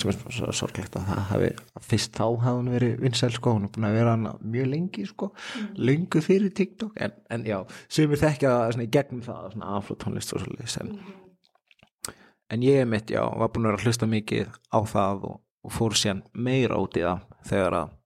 [0.00, 1.48] Sem er svo sorglegt að það hafi
[1.84, 3.54] fyrst þá hafði hún verið vinsæl sko.
[3.56, 5.30] Hún er búin að vera hana mjög lengi sko.
[5.30, 5.72] Mm.
[5.90, 10.34] lengu fyrir TikTok en, en já, sem við þekkja svona í gegnum það svona afrotónlist
[10.36, 10.94] og svolítið en,
[12.54, 15.72] en ég mitt já, var búin að vera að hlusta mikið á það og, og
[15.74, 17.96] fór síðan meira út í það þegar að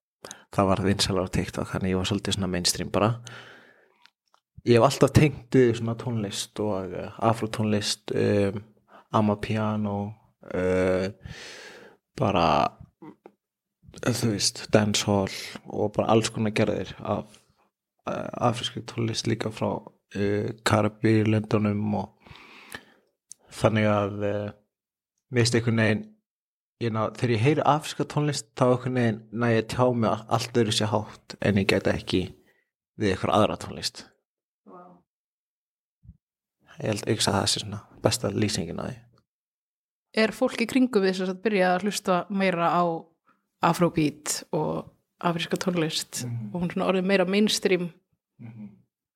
[0.55, 3.11] það var vinsælar á TikTok þannig ég var svolítið svona mainstream bara.
[4.64, 8.62] Ég hef alltaf tengt svona tónlist og uh, afrotónlist um,
[9.14, 9.97] amapiano
[10.55, 11.09] uh,
[12.19, 12.47] bara
[14.05, 15.35] þú veist, dancehall
[15.69, 17.27] og bara alls konar gerðir af
[18.09, 22.35] uh, afríski tónlist líka frá uh, Karabi, Londonum og
[23.55, 24.25] þannig að
[25.35, 26.07] mist einhvern veginn
[26.85, 30.27] ég ná, þegar ég heyri afríska tónlist þá einhvern veginn næ ég tjá mig all-
[30.38, 32.23] allt öðru sér hátt en ég get ekki
[33.01, 34.05] við eitthvað aðra tónlist.
[36.83, 38.97] Ég held ekki að það sé svona besta lýsingin að því.
[40.25, 42.83] Er fólk í kringu við þess að byrja að hlusta meira á
[43.62, 44.90] afrobeat og
[45.25, 46.25] afríska tónlist?
[46.53, 47.88] Og hún svona orðið meira mainstream?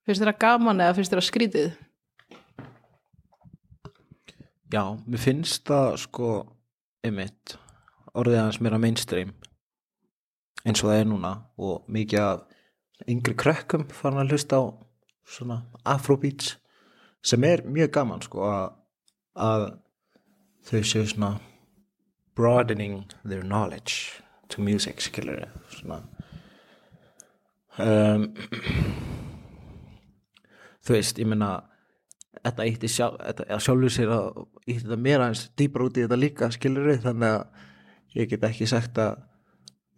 [0.07, 1.69] Finnst þér það gaman eða finnst þér það skrítið?
[4.73, 6.27] Já, mér finnst það sko
[7.05, 7.57] einmitt.
[8.17, 9.35] Orðið hans meira mainstream
[10.67, 14.63] eins og það er núna og mikið af yngri krökkum farin að hlusta á
[15.29, 16.57] svona afrobeats
[17.23, 18.65] sem er mjög gaman sko að,
[19.35, 19.65] að
[20.67, 21.31] þau séu svona
[22.35, 26.01] broadening their knowledge to music skilur svona
[27.79, 28.27] um,
[30.83, 31.68] þú veist, ég meina
[32.45, 33.17] þetta ítti sjálf,
[33.63, 34.27] sjálfur sér að
[34.65, 37.65] ítti þetta meira eins dýpar út í þetta líka skilur þannig að
[38.15, 39.19] ég get ekki sagt að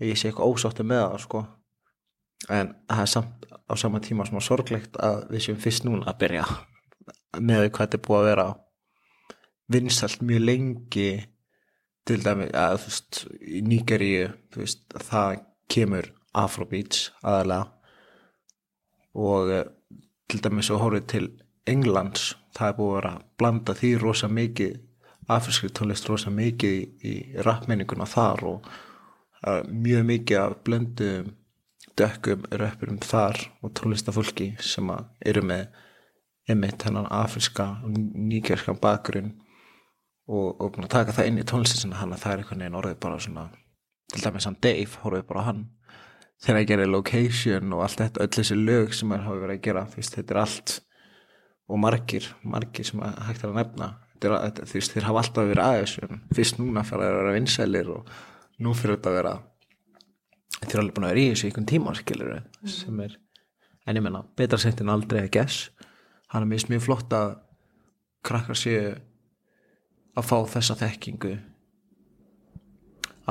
[0.02, 1.44] ég sé eitthvað ósáttu með það sko.
[2.50, 6.22] En það er samt á sama tíma svona sorglegt að við séum fyrst núna að
[6.24, 6.46] byrja
[7.40, 8.48] með hvað þetta er búið að vera
[9.72, 11.12] vinsalt mjög lengi.
[12.02, 17.68] Til dæmi að þú veist í Nígeríu þú veist það kemur Afrobeats aðalega
[19.22, 19.68] og eh,
[20.32, 21.28] til dæmis og horfið til
[21.70, 22.36] Englands.
[22.56, 24.80] Það er búið að vera að blanda því rosa mikið
[25.32, 27.14] afrískri tónlist rosa mikið í, í
[27.46, 28.72] rappmenninguna þar og
[29.48, 31.30] er mjög mikið af blöndum
[31.98, 35.66] dökkum röppurum þar og tónlistafólki sem að eru með
[36.50, 39.34] einmitt hennan afríska og nýgerskan bakgrunn
[40.28, 43.02] og, og að taka það inn í tónlistina hann að það er einhvern veginn orðið
[43.04, 43.48] bara svona
[44.12, 45.66] til dæmis hann Dave, horfið bara hann
[46.42, 49.68] þegar að gera location og allt þetta öll þessi lög sem hann hafi verið að
[49.68, 50.78] gera fyrst, þetta er allt
[51.70, 53.92] og margir, margir sem hægt er að nefna.
[54.22, 55.96] Þú veist, þeir hafa alltaf verið aðeins
[56.38, 58.12] fyrst núna fyrir að vera vinsælir og
[58.62, 59.36] nú fyrir þetta að vera
[60.62, 62.34] þeir eru alveg búin að vera í þessu einhvern tíma skilur
[62.70, 63.16] sem er,
[63.88, 65.72] en ég menna betra sent en aldrei að gess
[66.32, 67.34] hann er mjög flott að
[68.28, 68.92] krakkar séu
[70.16, 71.34] að fá þessa þekkingu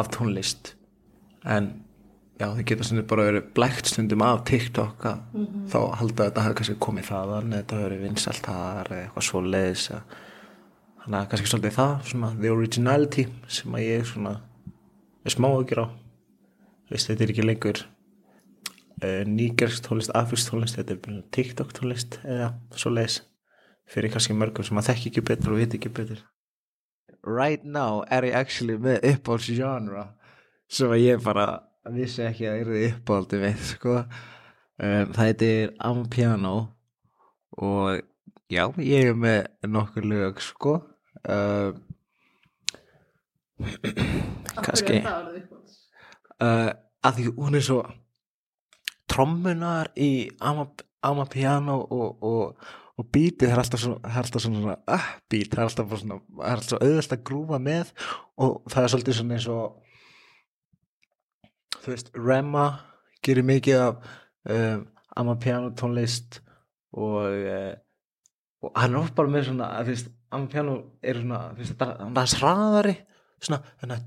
[0.01, 0.75] af tónlist.
[1.45, 1.71] En
[2.41, 5.63] já, þið geta stundum bara verið blækt stundum af TikTok að Mhm.
[5.69, 9.01] þá halda að þetta hafi kannski komið þaðan eða þetta hafi verið vinsælt þar eða
[9.05, 9.87] eitthvað svo leiðis
[11.01, 14.35] þannig að kannski svolítið það svona the originality sem að ég svona
[15.25, 15.89] er smá að gera
[16.91, 17.83] veist, þetta er ekki lengur
[19.03, 23.21] uh, nýgersk tónlist, afrísk tónlist þetta er TikTok tónlist eða svo leiðis
[23.91, 26.21] fyrir kannski mörgum sem að þekki ekki betur og viti ekki betur.
[27.27, 30.05] Right now er ég actually með uppáhalds genre
[30.71, 31.47] sem að ég bara
[31.97, 33.97] vissi ekki að er þið uppáhaldi mitt sko.
[34.01, 36.57] um, það heitir Amapiano
[37.61, 38.01] og
[38.51, 40.79] já, ég er með nokkur lög sko.
[41.29, 41.81] Um,
[44.65, 45.01] kannski
[46.41, 46.71] uh,
[47.05, 47.81] að því hún er svo
[49.11, 52.57] trommunar í Amap Amapiano og, og,
[53.01, 54.27] og það er alltaf svona, það er
[54.97, 57.93] uppbeat, það er alltaf svona, það er auðvelt að grúfa með
[58.37, 59.80] og það er svolítið svona eins og
[61.81, 62.67] þú veist, Rema
[63.25, 63.95] gerir mikið af
[64.51, 66.41] um, amapiano tónlist
[66.93, 67.75] og uh,
[68.61, 72.33] og hann er bara með svona, þú veist, amapiano er svona, þú veist, það er
[72.35, 72.97] sraðari
[73.41, 74.03] svona, þannig að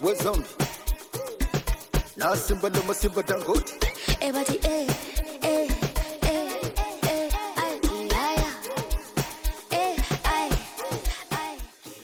[0.00, 0.42] What's on?
[2.16, 3.54] Last symbol, no more symbol, don't go
[4.22, 5.09] Everybody, eh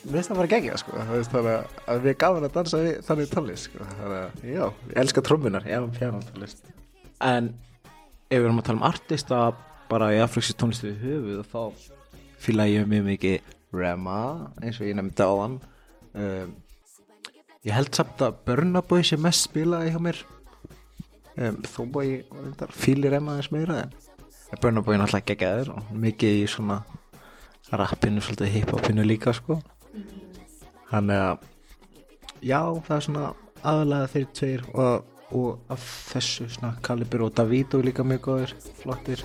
[0.06, 0.92] Mér finnst það bara gegja sko.
[1.02, 1.46] Þannig
[1.90, 3.78] að- við gafum að dansa við þannig tónlist sko.
[3.84, 6.62] þannig að já, ég elska trommunar ég elska piano tónlist
[7.20, 7.54] en
[8.30, 9.40] ef við erum að tala um artista
[9.90, 11.90] bara í afröksi tónlistu við höfuð þá
[12.38, 14.20] fýla ég mjög mikið Rema
[14.62, 15.58] eins og ég nefndi á hann
[16.14, 16.54] um,
[17.66, 20.22] ég held samt að Burna Boy sé mest spilaði hjá mér.
[21.36, 23.92] Um, þó búið ég fýlir Rema aðeins meira en
[24.52, 26.84] en Burna Boy er náttúrulega geggjaður og mikið í svona
[27.72, 29.58] rappinu, svolítið hiphopinu líka sko
[30.90, 31.46] Þannig að
[32.46, 33.26] já, það er svona
[33.66, 39.24] aðalega þeir tveir og, og af þessu svona Kalibur og Davido líka mjög góðir, flottir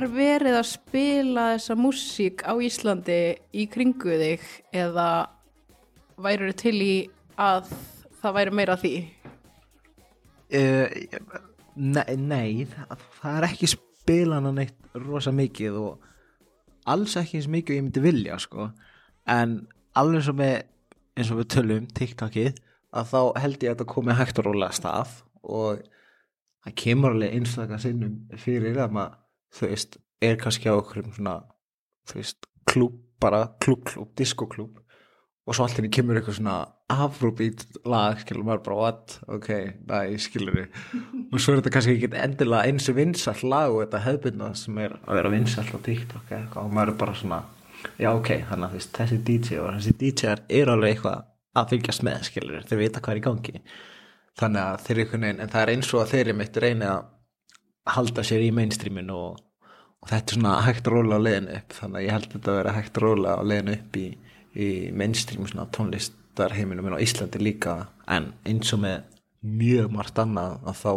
[0.00, 3.20] Er verið að spila þessa músík á Íslandi
[3.52, 5.08] í kringu þig eða
[6.24, 6.94] væru til í
[7.36, 7.68] að
[8.22, 8.94] það væri meira því?
[10.56, 10.88] uh,
[11.76, 16.08] Nei, nei það, það er ekki spilana neitt rosa mikið og
[16.88, 18.70] alls ekki eins mikið ég myndi vilja sko
[19.28, 19.56] en
[20.00, 20.56] alveg svo með
[21.20, 22.60] eins og við tölum TikTokið
[22.96, 25.84] að þá held ég að þetta komi hægt rólega af stað og
[26.64, 29.19] það kemur alveg einstaklega sinnum fyrir að maður
[29.56, 31.40] þú veist er kannski á okkur svona
[32.10, 34.78] þú veist klúb bara klúb klúb, diskoklúb
[35.46, 36.56] og svo alltaf kemur eitthvað svona
[36.90, 39.48] afrúbít lag, skilur maður bara what, ok,
[39.88, 44.04] næ, skilur og svo er þetta kannski ekki endilega eins og vinsall lag og þetta
[44.06, 47.40] hefðbyrna sem er að vera vinsall eða eitthvað og maður er bara svona,
[47.98, 51.26] já ok þannig að þessi DJ og þessi DJ-ar er alveg eitthvað
[51.58, 53.62] að fylgjast með, skilur þeir vita hvað er í gangi.
[54.40, 56.60] Þannig að þeir eru einhvern veginn, en það er eins og að þeir eru mitt
[56.64, 57.08] reyni að
[57.88, 59.38] halda sér í mainstreamin og,
[60.00, 62.52] og þetta er svona hægt að róla á leiðinu upp þannig að ég held þetta
[62.52, 64.06] að vera hægt að róla á leiðinu upp í,
[64.54, 64.68] í
[65.02, 67.76] mainstream svona tónlistarheiminum en á Íslandi líka
[68.10, 69.00] en eins og með
[69.40, 70.92] mjög margt annað að þá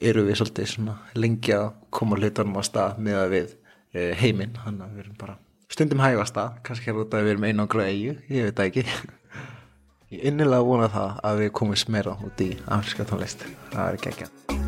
[0.00, 3.52] eru við svolítið svona lengi að koma hlutunum á stað með að við
[3.92, 5.36] e, heiminn, þannig að við erum bara
[5.74, 8.70] stundum hægast að, kannski er þetta að við erum einu á græðu, ég veit það
[8.70, 8.86] ekki.
[10.14, 13.48] Ég innilega vona það að við komumst meira út í afriska tónlist.
[13.72, 14.63] Það er ekki ekki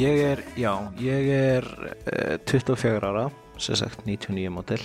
[0.00, 1.66] Ég er, já, ég er
[2.08, 3.26] uh, 24 ára,
[3.60, 4.80] sem sagt 99 mótil.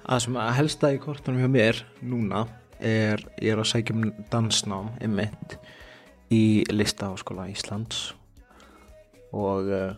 [0.00, 2.40] Það sem að helsta í kortunum hjá mér núna
[2.82, 5.54] er, ég er að sækja um dansnám einmitt
[6.34, 8.10] í Listaháskóla Íslands
[9.30, 9.94] og uh,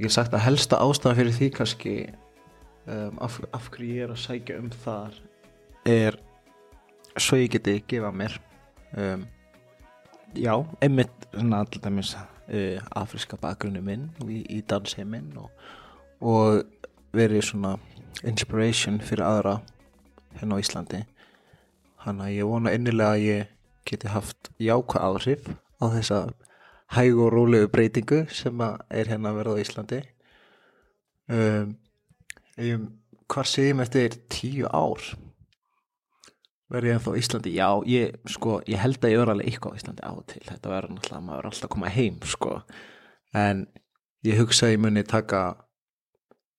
[0.00, 4.16] ég hef sagt að helsta ástæða fyrir því kannski um, af, af hverju ég er
[4.16, 5.20] að sækja um þar
[5.86, 6.18] er
[7.14, 8.40] svo ég geti gefa mér
[8.98, 9.28] um,
[10.34, 12.16] já, einmitt svona alltaf dæmis
[12.48, 15.50] uh, afriska bakgrunni minn í, í dansheiminn og,
[16.20, 16.64] og
[17.16, 17.76] verið svona
[18.26, 19.58] inspiration fyrir aðra
[20.40, 21.02] hérna á Íslandi.
[22.04, 23.54] Hann að ég vona innilega að ég
[23.86, 25.48] geti haft jákvæð áhrif
[25.82, 26.20] á þessa
[26.96, 30.00] hæg og rólegu breytingu sem er hérna að verða á Íslandi.
[31.26, 31.74] Um,
[32.62, 32.84] um,
[33.26, 35.02] hvað segjum eftir tíu ár
[36.72, 37.54] verði ég ennþá á Íslandi?
[37.56, 40.72] Já, ég, sko, ég held að ég verði alveg eitthvað á Íslandi á til, þetta
[40.72, 42.56] verður náttúrulega maður er alltaf að koma heim, sko.
[43.36, 43.62] En
[44.26, 45.42] ég hugsa að ég muni taka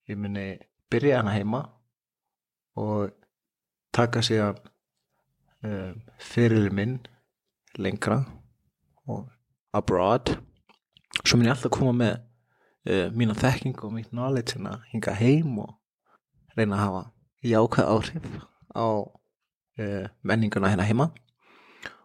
[0.07, 0.47] ég muni
[0.91, 1.61] byrja hana heima
[2.79, 3.11] og
[3.95, 4.59] taka síðan
[5.65, 6.99] um, fyrir minn
[7.77, 8.21] lengra
[9.07, 9.27] og
[9.75, 10.37] abroad.
[11.23, 12.15] Svo mun ég alltaf koma með
[12.87, 15.75] uh, mína þekking og mín knowledge hérna hinga heim og
[16.57, 17.03] reyna að hafa
[17.47, 18.29] jákvæð áhrif
[18.73, 18.87] á
[20.23, 21.11] menninguna hérna heima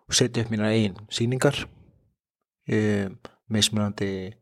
[0.09, 1.57] og setja upp mína eigin síningar
[2.69, 3.17] um,
[3.49, 4.35] mismunandi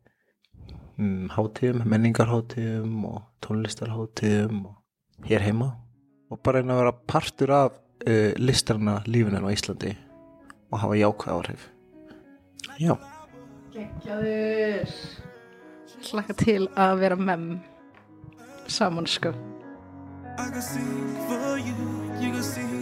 [0.99, 5.72] um, hátíðum, menningarhátíðum og tónlistarhátíðum og hér heima
[6.31, 9.95] og bara reyna að vera partur af uh, listarna lífinu á Íslandi
[10.70, 11.70] og hafa jákvæð áhrif.
[12.78, 12.95] Já.
[13.74, 14.95] Gekkjaður.
[16.11, 17.49] Hlakka til að vera mem
[18.66, 19.35] saman sko.
[20.39, 21.76] I can sing for you,
[22.22, 22.80] you can sing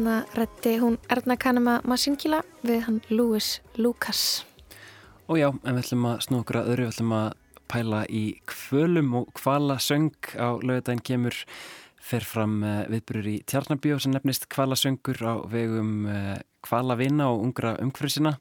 [0.00, 4.46] Þarna rætti hún Erna Kanema Masinkila við hann Louis Lucas.
[5.28, 7.26] Og já, en við ætlum að að öðru, við ætlum að
[7.68, 11.36] pæla í kvölum og kvala söng á lögadaginn kemur
[12.00, 16.08] fer fram uh, viðburur í Tjarnabíó sem nefnist kvala söngur á vegum
[16.64, 18.38] kvala vina og ungra umhverfisina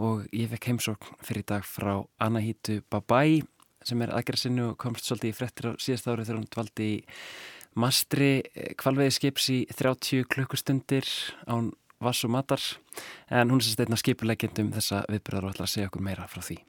[0.00, 3.42] og ég fekk heimsókn fyrir dag frá Anahítu Babai
[3.84, 7.02] sem er aðgerðsinu og komst svolítið í frettir á síðast árið þegar hún dvaldi í
[7.74, 8.42] mastri
[8.80, 11.08] kvalveiðskips í 30 klukkustundir
[11.50, 11.72] án
[12.04, 12.62] vass og matar
[13.30, 16.42] en hún er sérst einna skipulegjendum þessa viðbyrðar og ætla að segja okkur meira frá
[16.44, 16.60] því.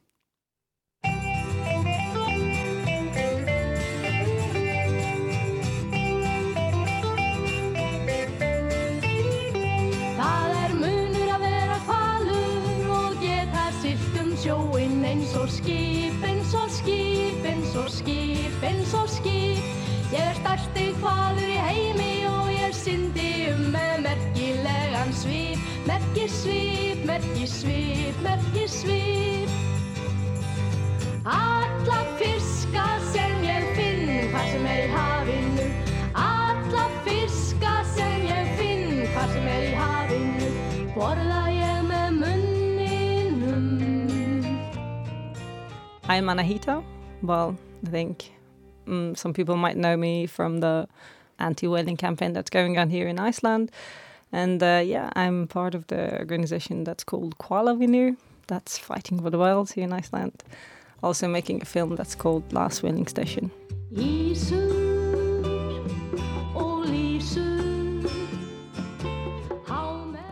[20.55, 27.43] Er stærsti hvaður í heimi og ég syndi um með merkilegan svip, merki svip, merki
[27.43, 29.51] svip, merki svip.
[31.27, 35.65] Alla fiska sem ég finn, hvað sem er í hafinu,
[36.21, 40.53] alla fiska sem ég finn, hvað sem er í hafinu,
[40.95, 43.67] borða ég með munninum.
[46.07, 46.79] I'm Anahita.
[47.21, 48.31] Well, I think
[48.87, 50.87] um, some people might know me from the
[51.39, 53.71] anti whaling campaign that's going on here in Iceland.
[54.31, 58.17] And uh, yeah, I'm part of the organization that's called Koalavinur,
[58.47, 60.43] that's fighting for the whales here in Iceland.
[61.03, 63.51] Also making a film that's called Last Whaling Station.
[63.93, 64.73] Ísur
[66.55, 67.65] og lísur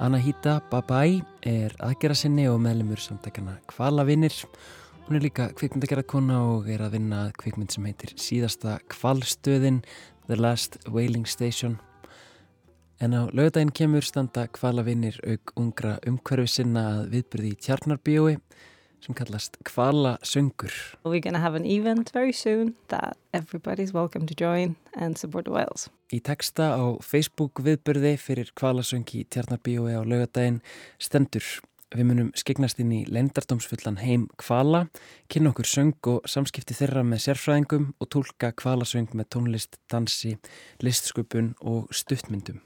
[0.04, 4.36] Anahita Babai er aðgera sinni og meðlumur samtakana Kvalavinnir.
[5.04, 9.82] Hún er líka kvikmyndagerðarkona og er að vinna kvikmynd sem heitir síðasta kvalstöðin
[10.30, 11.76] The Last Whaling Station.
[13.04, 18.38] En á lögadaginn kemur standa Kvalavinnir auk ungra umhverfi sinna að viðbyrði í Tjarnarbíói
[19.04, 20.72] sem kallast Kvala Söngur.
[21.04, 25.44] We're going to have an event very soon that everybody's welcome to join and support
[25.44, 25.90] the whales.
[26.16, 30.64] Í texta á Facebook viðbyrði fyrir Kvalasöngi í Tjarnarbíói á lögadaginn
[30.96, 31.44] stendur
[31.94, 34.88] Við munum skegnast inn í leindardómsfullan heim kvala,
[35.30, 40.34] kynna okkur söng og samskipti þeirra með sérfræðingum og tólka kvalasöng með tónlist, dansi,
[40.82, 42.64] listsköpun og stuttmyndum.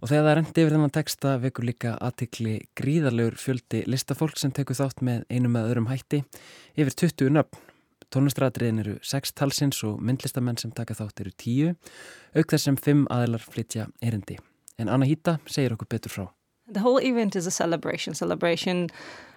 [0.00, 4.78] Og þegar það rendi yfir þennan texta vekur líka aðtikli gríðarleur fjöldi listafólk sem tekur
[4.80, 6.22] þátt með einu með öðrum hætti
[6.72, 7.60] yfir 20 nöfn.
[8.14, 11.76] Tónlistratriðin eru 6 talsins og myndlistamenn sem taka þátt eru 10,
[12.38, 14.38] auk þess sem 5 aðilar flytja erindi.
[14.80, 16.26] En Anna Hýta segir okkur betur frá.
[16.68, 18.90] The whole event is a celebration, celebration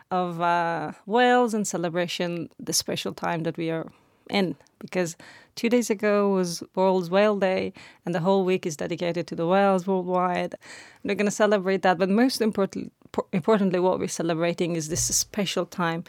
[0.09, 3.87] of uh, whales and celebration the special time that we are
[4.29, 4.55] in.
[4.79, 5.15] Because
[5.55, 7.73] two days ago was World Whale Day,
[8.05, 10.55] and the whole week is dedicated to the whales worldwide.
[11.03, 12.91] We're going to celebrate that, but most important,
[13.31, 16.05] importantly, what we're celebrating is this special time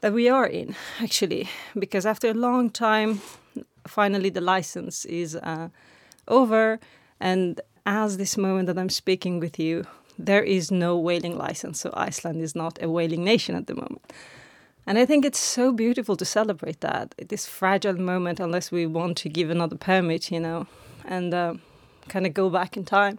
[0.00, 1.50] that we are in, actually.
[1.78, 3.20] Because after a long time,
[3.86, 5.68] finally the license is uh,
[6.28, 6.80] over,
[7.18, 9.84] and as this moment that I'm speaking with you,
[10.26, 14.12] there is no whaling license, so Iceland is not a whaling nation at the moment.
[14.86, 19.16] And I think it's so beautiful to celebrate that, this fragile moment, unless we want
[19.18, 20.66] to give another permit, you know,
[21.04, 21.54] and uh,
[22.08, 23.18] kind of go back in time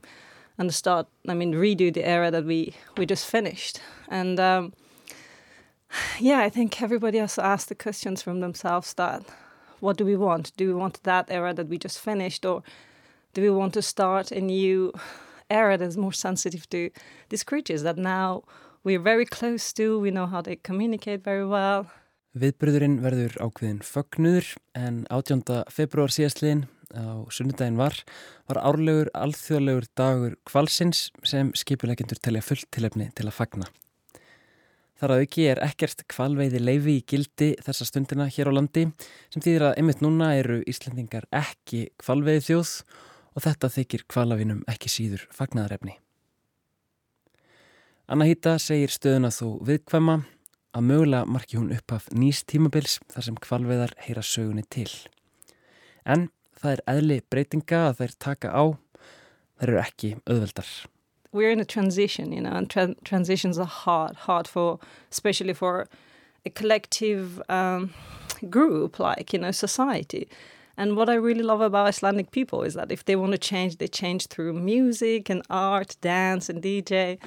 [0.57, 3.79] and start, I mean, redo the era that we, we just finished.
[4.09, 4.73] And um,
[6.19, 9.23] yeah, I think everybody has to ask the questions from themselves that
[9.79, 10.51] what do we want?
[10.57, 12.63] Do we want that era that we just finished, or
[13.33, 14.93] do we want to start a new
[15.51, 16.89] era that's more sensitive to
[17.29, 18.43] these creatures that now
[18.83, 21.85] we're very close to, we know how they communicate very well.
[22.31, 25.43] Viðbröðurinn verður ákveðin fögnuður en 18.
[25.67, 26.63] februar síðastliðin
[26.95, 27.97] á sunnudaginn var,
[28.47, 33.67] var árlegur alþjóðlegur dagur kvalsins sem skipulegendur telja fullt tilefni til að fagna.
[35.01, 38.83] Þar að auki er ekkert kvalveiði leifi í gildi þessa stundina hér á landi
[39.33, 44.89] sem þýðir að einmitt núna eru Íslandingar ekki kvalveiði þjóð og þetta þykir kvalavinum ekki
[44.91, 45.95] síður fagnaðarefni.
[48.11, 50.17] Anna Hýta segir stöðuna þó viðkvæma
[50.75, 54.89] að mögulega marki hún upp af nýst tímabils þar sem kvalveiðar heyra sögunni til.
[56.03, 56.29] En
[56.59, 58.63] það er eðli breytinga að þær taka á,
[59.59, 60.71] þær eru ekki auðveldar.
[61.31, 64.79] We're in a transition, you know, and tra transitions are hard, hard for,
[65.09, 65.87] especially for
[66.45, 67.93] a collective um,
[68.49, 70.27] group like, you know, society.
[70.81, 73.77] And what I really love about Icelandic people is that if they want to change,
[73.77, 77.19] they change through music and art, dance and DJ.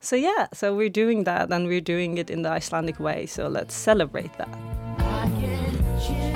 [0.00, 3.26] So yeah, so we're doing that and we're doing it in the Icelandic way.
[3.26, 6.33] So let's celebrate that.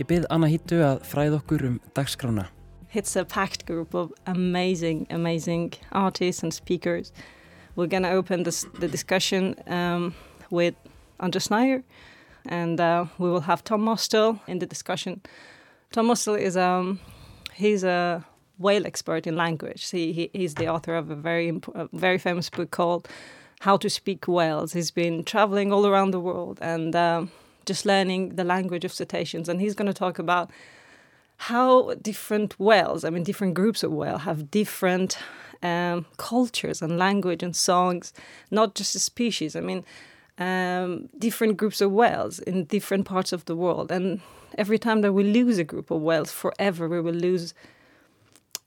[0.00, 2.46] Ég byrð Anna Hýttu að fræða okkur um dagskrána.
[2.94, 7.12] It's a packed group of amazing, amazing artists and speakers.
[7.76, 10.14] We're going to open this, the discussion um,
[10.48, 10.74] with
[11.20, 11.82] Anders Snyder,
[12.46, 15.20] and uh, we will have Tom Mostel in the discussion.
[15.92, 16.98] Tom Mostel is um,
[17.52, 18.24] he's a
[18.56, 19.90] whale expert in language.
[19.90, 23.06] He, he he's the author of a very a very famous book called
[23.60, 24.72] How to Speak Whales.
[24.72, 27.30] He's been traveling all around the world and um,
[27.66, 30.50] just learning the language of cetaceans, and he's going to talk about
[31.36, 35.18] how different whales, I mean, different groups of whales, have different
[35.62, 38.12] um, cultures and language and songs,
[38.50, 39.56] not just a species.
[39.56, 39.84] I mean,
[40.38, 43.90] um, different groups of whales in different parts of the world.
[43.90, 44.20] And
[44.58, 47.54] every time that we lose a group of whales forever, we will lose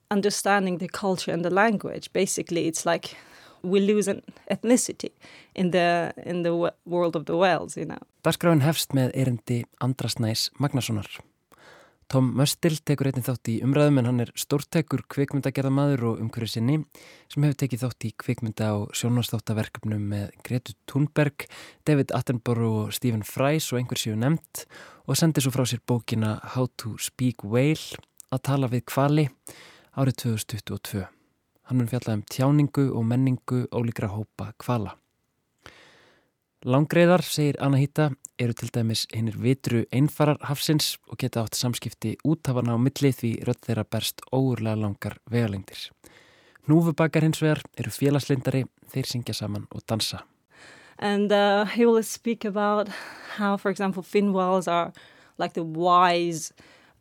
[0.09, 2.11] understanding the culture and the language.
[2.13, 3.17] Basically, it's like
[3.64, 5.11] we lose an ethnicity
[5.55, 6.53] in the, in the
[6.86, 8.01] world of the whales, you know.
[8.24, 11.07] Dagskráin hefst með erindi Andras Næs Magnasonar.
[12.11, 16.76] Tom Möstil tekur einnig þátt í umræðum en hann er stórtekur kvikmyndagerðamaður og umhverju sinni
[17.32, 21.47] sem hefur tekið þátt í kvikmynda og sjónastáttaverkefnum með Gretu Thunberg,
[21.88, 24.68] David Attenborough og Stephen Fry svo einhver séu nefnt
[25.07, 27.97] og sendi svo frá sér bókina How to Speak Whale
[28.30, 29.28] að tala við kvali
[29.97, 31.07] árið 2022.
[31.64, 34.97] Hann mun fjalla um tjáningu og menningu ólíkra hópa kvala.
[36.64, 42.14] Langreiðar, segir Anna Hýta, eru til dæmis hinnir vitru einfarar hafsins og geta átt samskipti
[42.24, 45.89] útafana á milli því rödd þeirra berst óurlega langar vegalengdir.
[46.68, 50.22] Núfubakar hins vegar eru félagslindari, þeir syngja saman og dansa.
[50.99, 52.88] And uh, he will speak about
[53.38, 54.93] how, for example, fin whales are
[55.38, 56.53] like the wise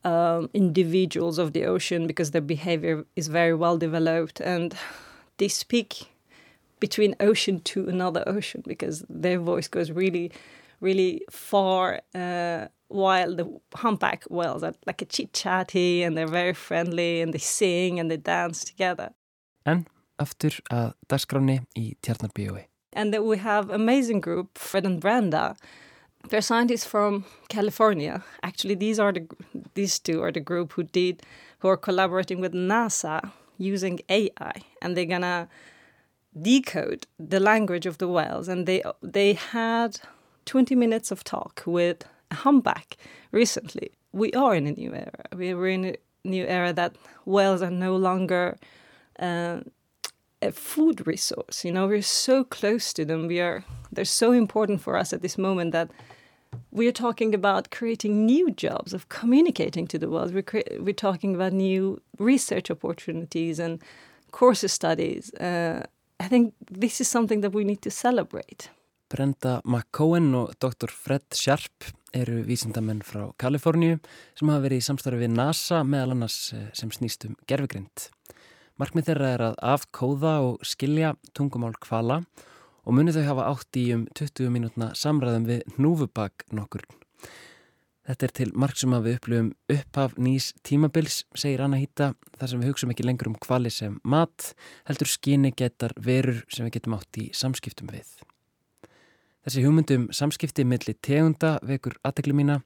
[0.04, 4.74] um, individuals of the ocean because their behavior is very well developed and
[5.38, 6.08] they speak
[6.80, 10.32] between ocean to another ocean because their voice goes really,
[10.80, 12.00] really far.
[12.14, 17.32] Uh, while the humpback whales are like a chit chatty and they're very friendly and
[17.32, 19.12] they sing and they dance together.
[19.64, 19.86] En
[20.20, 22.66] aftur að dagskráni í Tjarnarbíói.
[22.92, 25.56] And then we have amazing group, Fred and Brenda.
[26.28, 28.22] They're scientists from California.
[28.42, 29.26] Actually, these are the
[29.74, 31.22] these two are the group who did
[31.58, 35.48] who are collaborating with NASA using AI, and they're gonna
[36.40, 38.48] decode the language of the whales.
[38.48, 40.00] And they they had
[40.46, 42.96] 20 minutes of talk with a humpback
[43.30, 43.90] recently.
[44.12, 45.24] We are in a new era.
[45.36, 48.58] We are in a new era that whales are no longer.
[49.18, 49.60] Uh,
[50.42, 51.64] a food resource.
[51.64, 53.28] You know, we're so close to them.
[53.28, 55.90] We are they're so important for us at this moment that
[56.72, 60.34] we are talking about creating new jobs of communicating to the world.
[60.34, 63.80] We're cre- we're talking about new research opportunities and
[64.30, 65.32] course studies.
[65.34, 65.84] Uh,
[66.18, 68.70] I think this is something that we need to celebrate.
[69.08, 70.88] Brenda McCohen og Dr.
[70.88, 71.84] Fred Sharp
[72.14, 73.98] eru vísindamenn frá Kaliforníu
[74.36, 78.08] sem hafa verið í samstarfi við NASA meðal annars eh, sem snýst um gerfugrind.
[78.80, 82.51] Markmið þeirra er að afkóða og skilja tungumál kvala og
[82.90, 86.82] muni þau hafa átt í um 20 mínútna samræðum við núfubak nokkur.
[88.02, 92.64] Þetta er til marksum að við upplöfum upphaf nýs tímabils, segir Anna Hýta, þar sem
[92.64, 94.48] við hugsaum ekki lengur um kvali sem mat,
[94.90, 98.10] heldur skyni getar verur sem við getum átt í samskiptum við.
[99.46, 102.58] Þessi hugmyndum samskipti milli tegunda vekur aðtegli mína.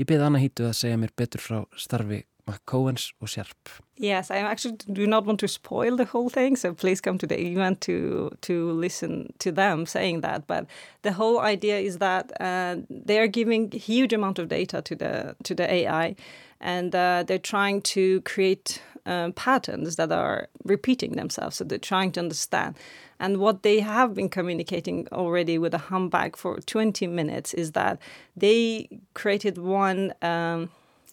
[0.00, 3.68] Ég beði Anna Hýtu að segja mér betur frá starfi McCowens og Sharp.
[4.00, 7.26] Yes, I actually do not want to spoil the whole thing, so please come to
[7.26, 10.46] the event to to listen to them saying that.
[10.46, 10.66] But
[11.02, 12.76] the whole idea is that uh,
[13.06, 16.14] they are giving huge amount of data to the to the AI,
[16.60, 21.56] and uh, they're trying to create um, patterns that are repeating themselves.
[21.56, 22.76] So they're trying to understand.
[23.20, 27.98] And what they have been communicating already with a humpback for 20 minutes is that
[28.36, 30.14] they created one.
[30.22, 30.70] Um,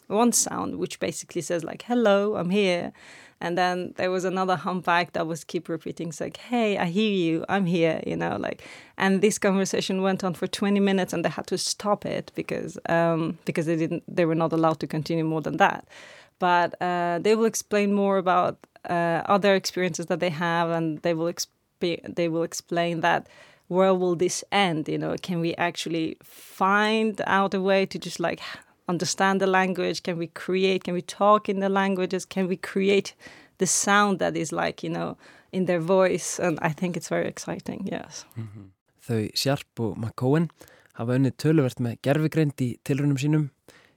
[0.08, 2.92] one sound which basically says like hello i'm here.
[3.42, 7.12] And then there was another humpback that was keep repeating it's like hey i hear
[7.12, 8.64] you i'm here you know like
[8.98, 12.80] and this conversation went on for 20 minutes and they had to stop it because
[12.88, 15.86] um because they didn't they were not allowed to continue more than that.
[16.40, 18.58] But uh, they will explain more about
[18.90, 23.28] uh, other experiences that they have and they will exp- they will explain that
[23.68, 25.16] where will this end you know?
[25.22, 28.40] Can we actually find out a way to just like
[28.88, 30.04] understand the language?
[30.04, 30.84] Can we create?
[30.84, 32.26] Can we talk in the languages?
[32.26, 33.16] Can we create
[33.58, 35.18] the sound that is like, you know,
[35.52, 36.40] in their voice?
[36.40, 38.26] And I think it's very exciting, yes.
[38.38, 38.66] Mm -hmm.
[39.08, 40.50] Þau Sjarp og McCohen
[40.94, 43.50] hafa unnið töluvert með gerfigreind í tilrunum sínum.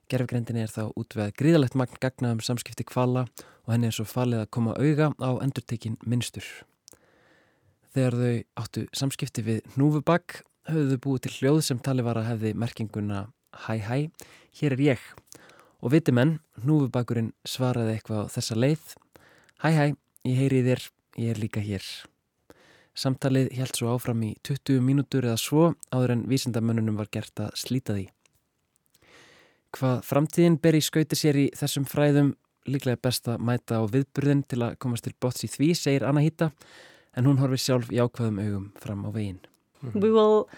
[0.09, 3.26] Gerfigreindin er þá útveð gríðalegt magn gagna um samskipti kvala
[3.64, 6.45] og henni er svo falið að koma auga á endurtekin minnstur.
[7.95, 12.28] Þegar þau áttu samskipti við Núfubakk höfðu þau búið til hljóð sem tali var að
[12.32, 14.11] hefði merkinguna hæ hæ,
[14.61, 15.03] hér er ég.
[15.82, 18.94] Og viti menn, núfubakurinn svaraði eitthvað á þessa leið.
[19.62, 19.84] Hæ hæ,
[20.26, 20.84] ég heyri þér,
[21.18, 21.84] ég er líka hér.
[22.99, 27.55] Samtalið held svo áfram í 20 mínútur eða svo áður en vísindamönnunum var gert að
[27.61, 28.09] slíta því.
[29.76, 32.32] Hvað framtíðin ber í skauti sér í þessum fræðum
[32.68, 36.24] líklega best að mæta á viðburðin til að komast til bots í því, segir Anna
[36.24, 36.51] Hýta,
[37.16, 39.40] en hún horfir sjálf í ákvaðum augum fram á veginn.
[39.94, 40.49] We will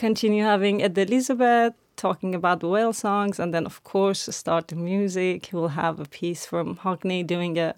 [0.00, 4.76] continue having Ed Elizabeth talking about the whale songs, and then of course start the
[4.76, 5.50] music.
[5.52, 7.74] We'll have a piece from Hockney doing a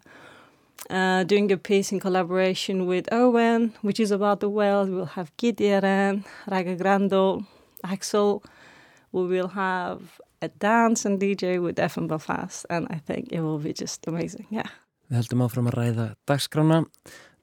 [0.90, 4.90] uh, doing a piece in collaboration with Owen, which is about the whales.
[4.90, 7.46] We'll have Gideon, Raga Grando,
[7.82, 8.42] Axel.
[9.12, 13.58] We will have a dance and DJ with FM Belfast, and I think it will
[13.58, 14.46] be just amazing.
[14.50, 14.68] Yeah.
[15.10, 16.84] Við heldum áfram að ræða dagskrána.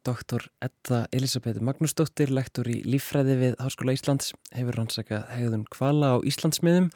[0.02, 6.26] Doktor Edda Elisabeth Magnúsdóttir, lektor í líffræði við Háskóla Íslands, hefur rannsakað hegðun kvala á
[6.26, 6.88] Íslandsmiðum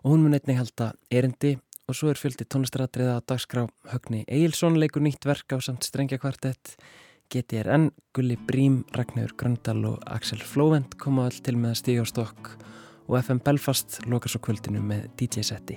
[0.00, 1.58] og hún mun einnig halda erindi.
[1.84, 3.66] Og svo er fjöldi tónlistaratriða á dagskrá.
[3.92, 6.78] Högni Egilson leikur nýtt verk á samt strengja kvartett.
[7.28, 12.06] GTRN, Gulli Brím, Ragnhjör Gröndal og Axel Flóvent koma all til með að stíga á
[12.08, 12.54] stokk.
[13.12, 15.76] Og FM Belfast loka svo kvöldinu með DJ-setti.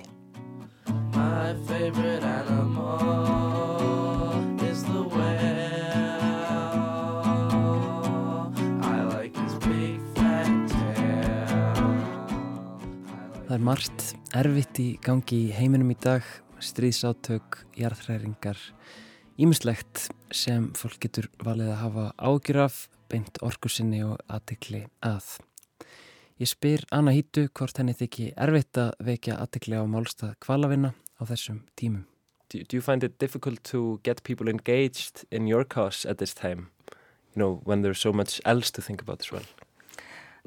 [1.12, 3.27] My favorite animal
[13.58, 14.02] er margt
[14.38, 16.22] erfitt í gangi í heiminum í dag,
[16.62, 18.58] stríðsátök, jarðhræringar,
[19.40, 22.76] ímislegt sem fólk getur valið að hafa ágjur af,
[23.10, 25.40] beint orkusinni og aðtikli að.
[26.38, 31.22] Ég spyr Anna Hítu hvort henni þykki erfitt að vekja aðtikli á málstað kvalavinna á
[31.26, 32.06] þessum tímum.
[32.52, 36.34] Do, do you find it difficult to get people engaged in your cause at this
[36.34, 36.70] time?
[37.34, 39.67] You know, when there's so much else to think about as well.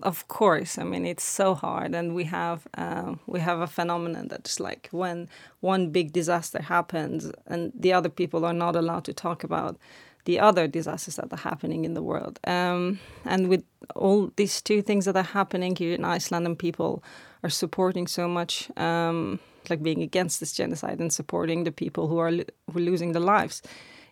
[0.03, 4.27] Of course, I mean it's so hard, and we have uh, we have a phenomenon
[4.29, 5.29] that's like when
[5.59, 9.77] one big disaster happens, and the other people are not allowed to talk about
[10.25, 12.39] the other disasters that are happening in the world.
[12.45, 13.63] Um, and with
[13.95, 17.03] all these two things that are happening here in Iceland, and people
[17.43, 19.39] are supporting so much, um,
[19.69, 23.13] like being against this genocide and supporting the people who are, lo- who are losing
[23.13, 23.61] their lives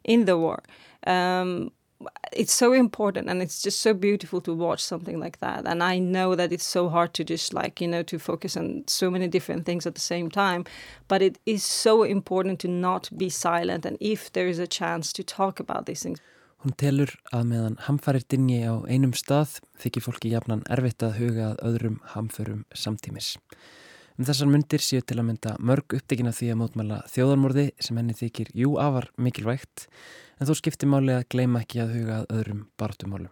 [0.04, 0.64] in the war.
[1.06, 1.72] Um,
[2.32, 6.00] it's so important and it's just so beautiful to watch something like that and i
[6.00, 9.28] know that it's so hard to just like you know to focus on so many
[9.28, 10.64] different things at the same time
[11.08, 15.12] but it is so important to not be silent and if there is a chance
[15.12, 16.20] to talk about these things
[16.60, 21.46] Hún telur að meðan hamfarir dinji á einum stað þykir fólki jafnan erfitt að huga
[21.54, 23.38] að öðrum hamförum samtímis.
[24.20, 28.16] Um þessar myndir séu til að mynda mörg uppdegina því að mótmæla þjóðarmorði sem henni
[28.20, 32.66] þykir jú afar mikilvægt en þó skiptir máli að gleyma ekki að huga að öðrum
[32.76, 33.32] bartumálum.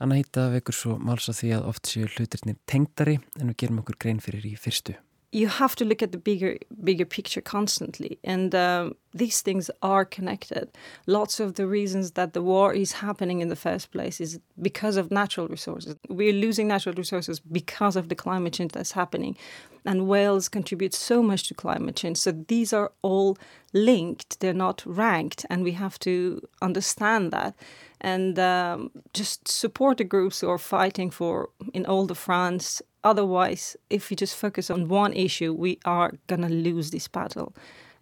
[0.00, 3.84] Anna Hýta vekur svo máls á því að oft séu hlutirnir tengdari en við gerum
[3.84, 4.96] okkur grein fyrir í fyrstu.
[5.32, 8.18] You have to look at the bigger bigger picture constantly.
[8.22, 10.68] And um, these things are connected.
[11.06, 14.96] Lots of the reasons that the war is happening in the first place is because
[14.98, 15.96] of natural resources.
[16.08, 19.36] We're losing natural resources because of the climate change that's happening.
[19.84, 22.18] And whales contribute so much to climate change.
[22.18, 23.36] So these are all
[23.72, 24.38] linked.
[24.40, 25.44] They're not ranked.
[25.50, 27.54] And we have to understand that.
[28.00, 33.76] And um, just support the groups who are fighting for in all the France otherwise
[33.90, 37.54] if we just focus on one issue we are gonna lose this battle.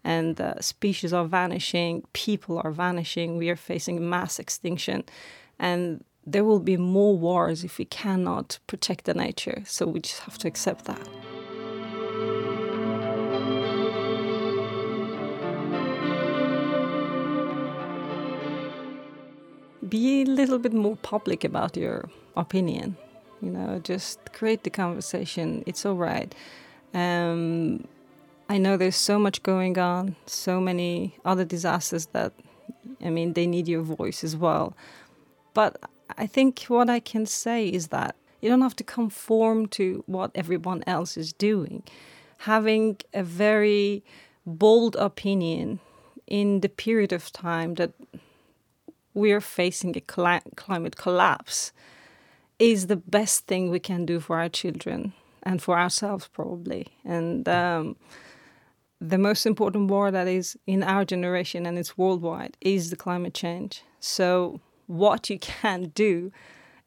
[0.02, 5.04] And uh, species are vanishing people are vanishing we are facing mass extinction.
[5.58, 9.62] And there will be more wars if we cannot protect the nature.
[9.66, 11.08] So we just have to accept that.
[19.88, 22.96] Be a little bit more public about your opinion
[23.40, 25.62] you know just create the conversation.
[25.66, 26.34] It's all right.
[26.92, 27.86] Um,
[28.48, 32.32] i know there's so much going on so many other disasters that
[33.00, 34.76] i mean they need your voice as well.
[35.54, 35.78] But
[36.18, 40.30] i think what i can say is that you don't have to conform to what
[40.34, 41.82] everyone else is doing.
[42.38, 44.02] Having a very
[44.46, 45.78] bold opinion
[46.26, 47.92] in the period of time that
[49.12, 51.72] we are facing a cli- climate collapse
[52.60, 56.86] is the best thing we can do for our children and for ourselves probably.
[57.04, 57.96] And um,
[59.00, 63.34] the most important war that is in our generation and it's worldwide is the climate
[63.34, 63.82] change.
[63.98, 66.30] So what you can do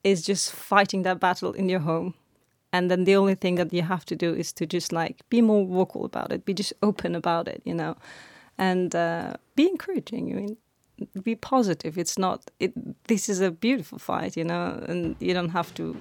[0.03, 2.13] is just fighting that battle in your home.
[2.71, 5.41] And then the only thing that you have to do is to just like be
[5.41, 7.97] more vocal about it be just open about it you know?
[8.57, 10.57] And uh, be encouraging i mean
[11.23, 11.97] be positive.
[11.97, 12.73] It's not it
[13.07, 15.95] this is a beautiful fight you know and you don't have to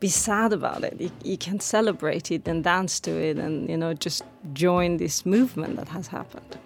[0.00, 1.00] be sad about it.
[1.00, 4.22] You, you can celebrate it and dance to it and you know just
[4.52, 6.58] join this movement that has happened.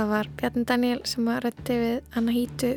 [0.00, 2.70] Það var Bjarni Daniel sem að rætti við Anna Hítu.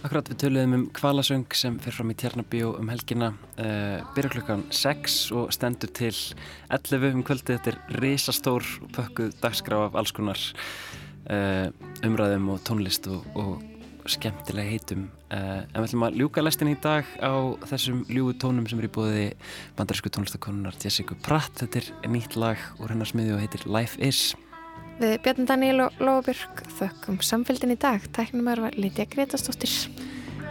[0.00, 3.34] Akkurat við töluðum um kvalasöng sem fyrir fram í Tjarnabíu um helgina.
[3.60, 6.14] Uh, byrja klukkan 6 og stendur til
[6.72, 8.64] 11 um kvöldi þetta er risastór
[8.96, 10.40] pökkuð dagskrá af alls konar
[11.28, 11.68] uh,
[12.00, 15.10] umræðum og tónlist og, og skemmtilega heitum.
[15.28, 17.36] Uh, en við ætlum að ljúka lestin í dag á
[17.68, 19.26] þessum ljúu tónum sem er í bóði
[19.76, 21.60] bandarísku tónlistakonunar Jessica Pratt.
[21.60, 24.30] Þetta er nýtt lag úr hennar smiði og heitir Life Is
[25.00, 28.04] Við Bjarni Daniel og Lóabjörg þökkum samfélgin í dag.
[28.12, 29.72] Tæknum var Lítja Gretastóttir.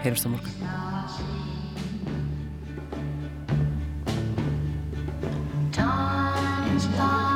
[0.02, 0.56] Heyrjumst á morgun.
[5.70, 7.29] Time is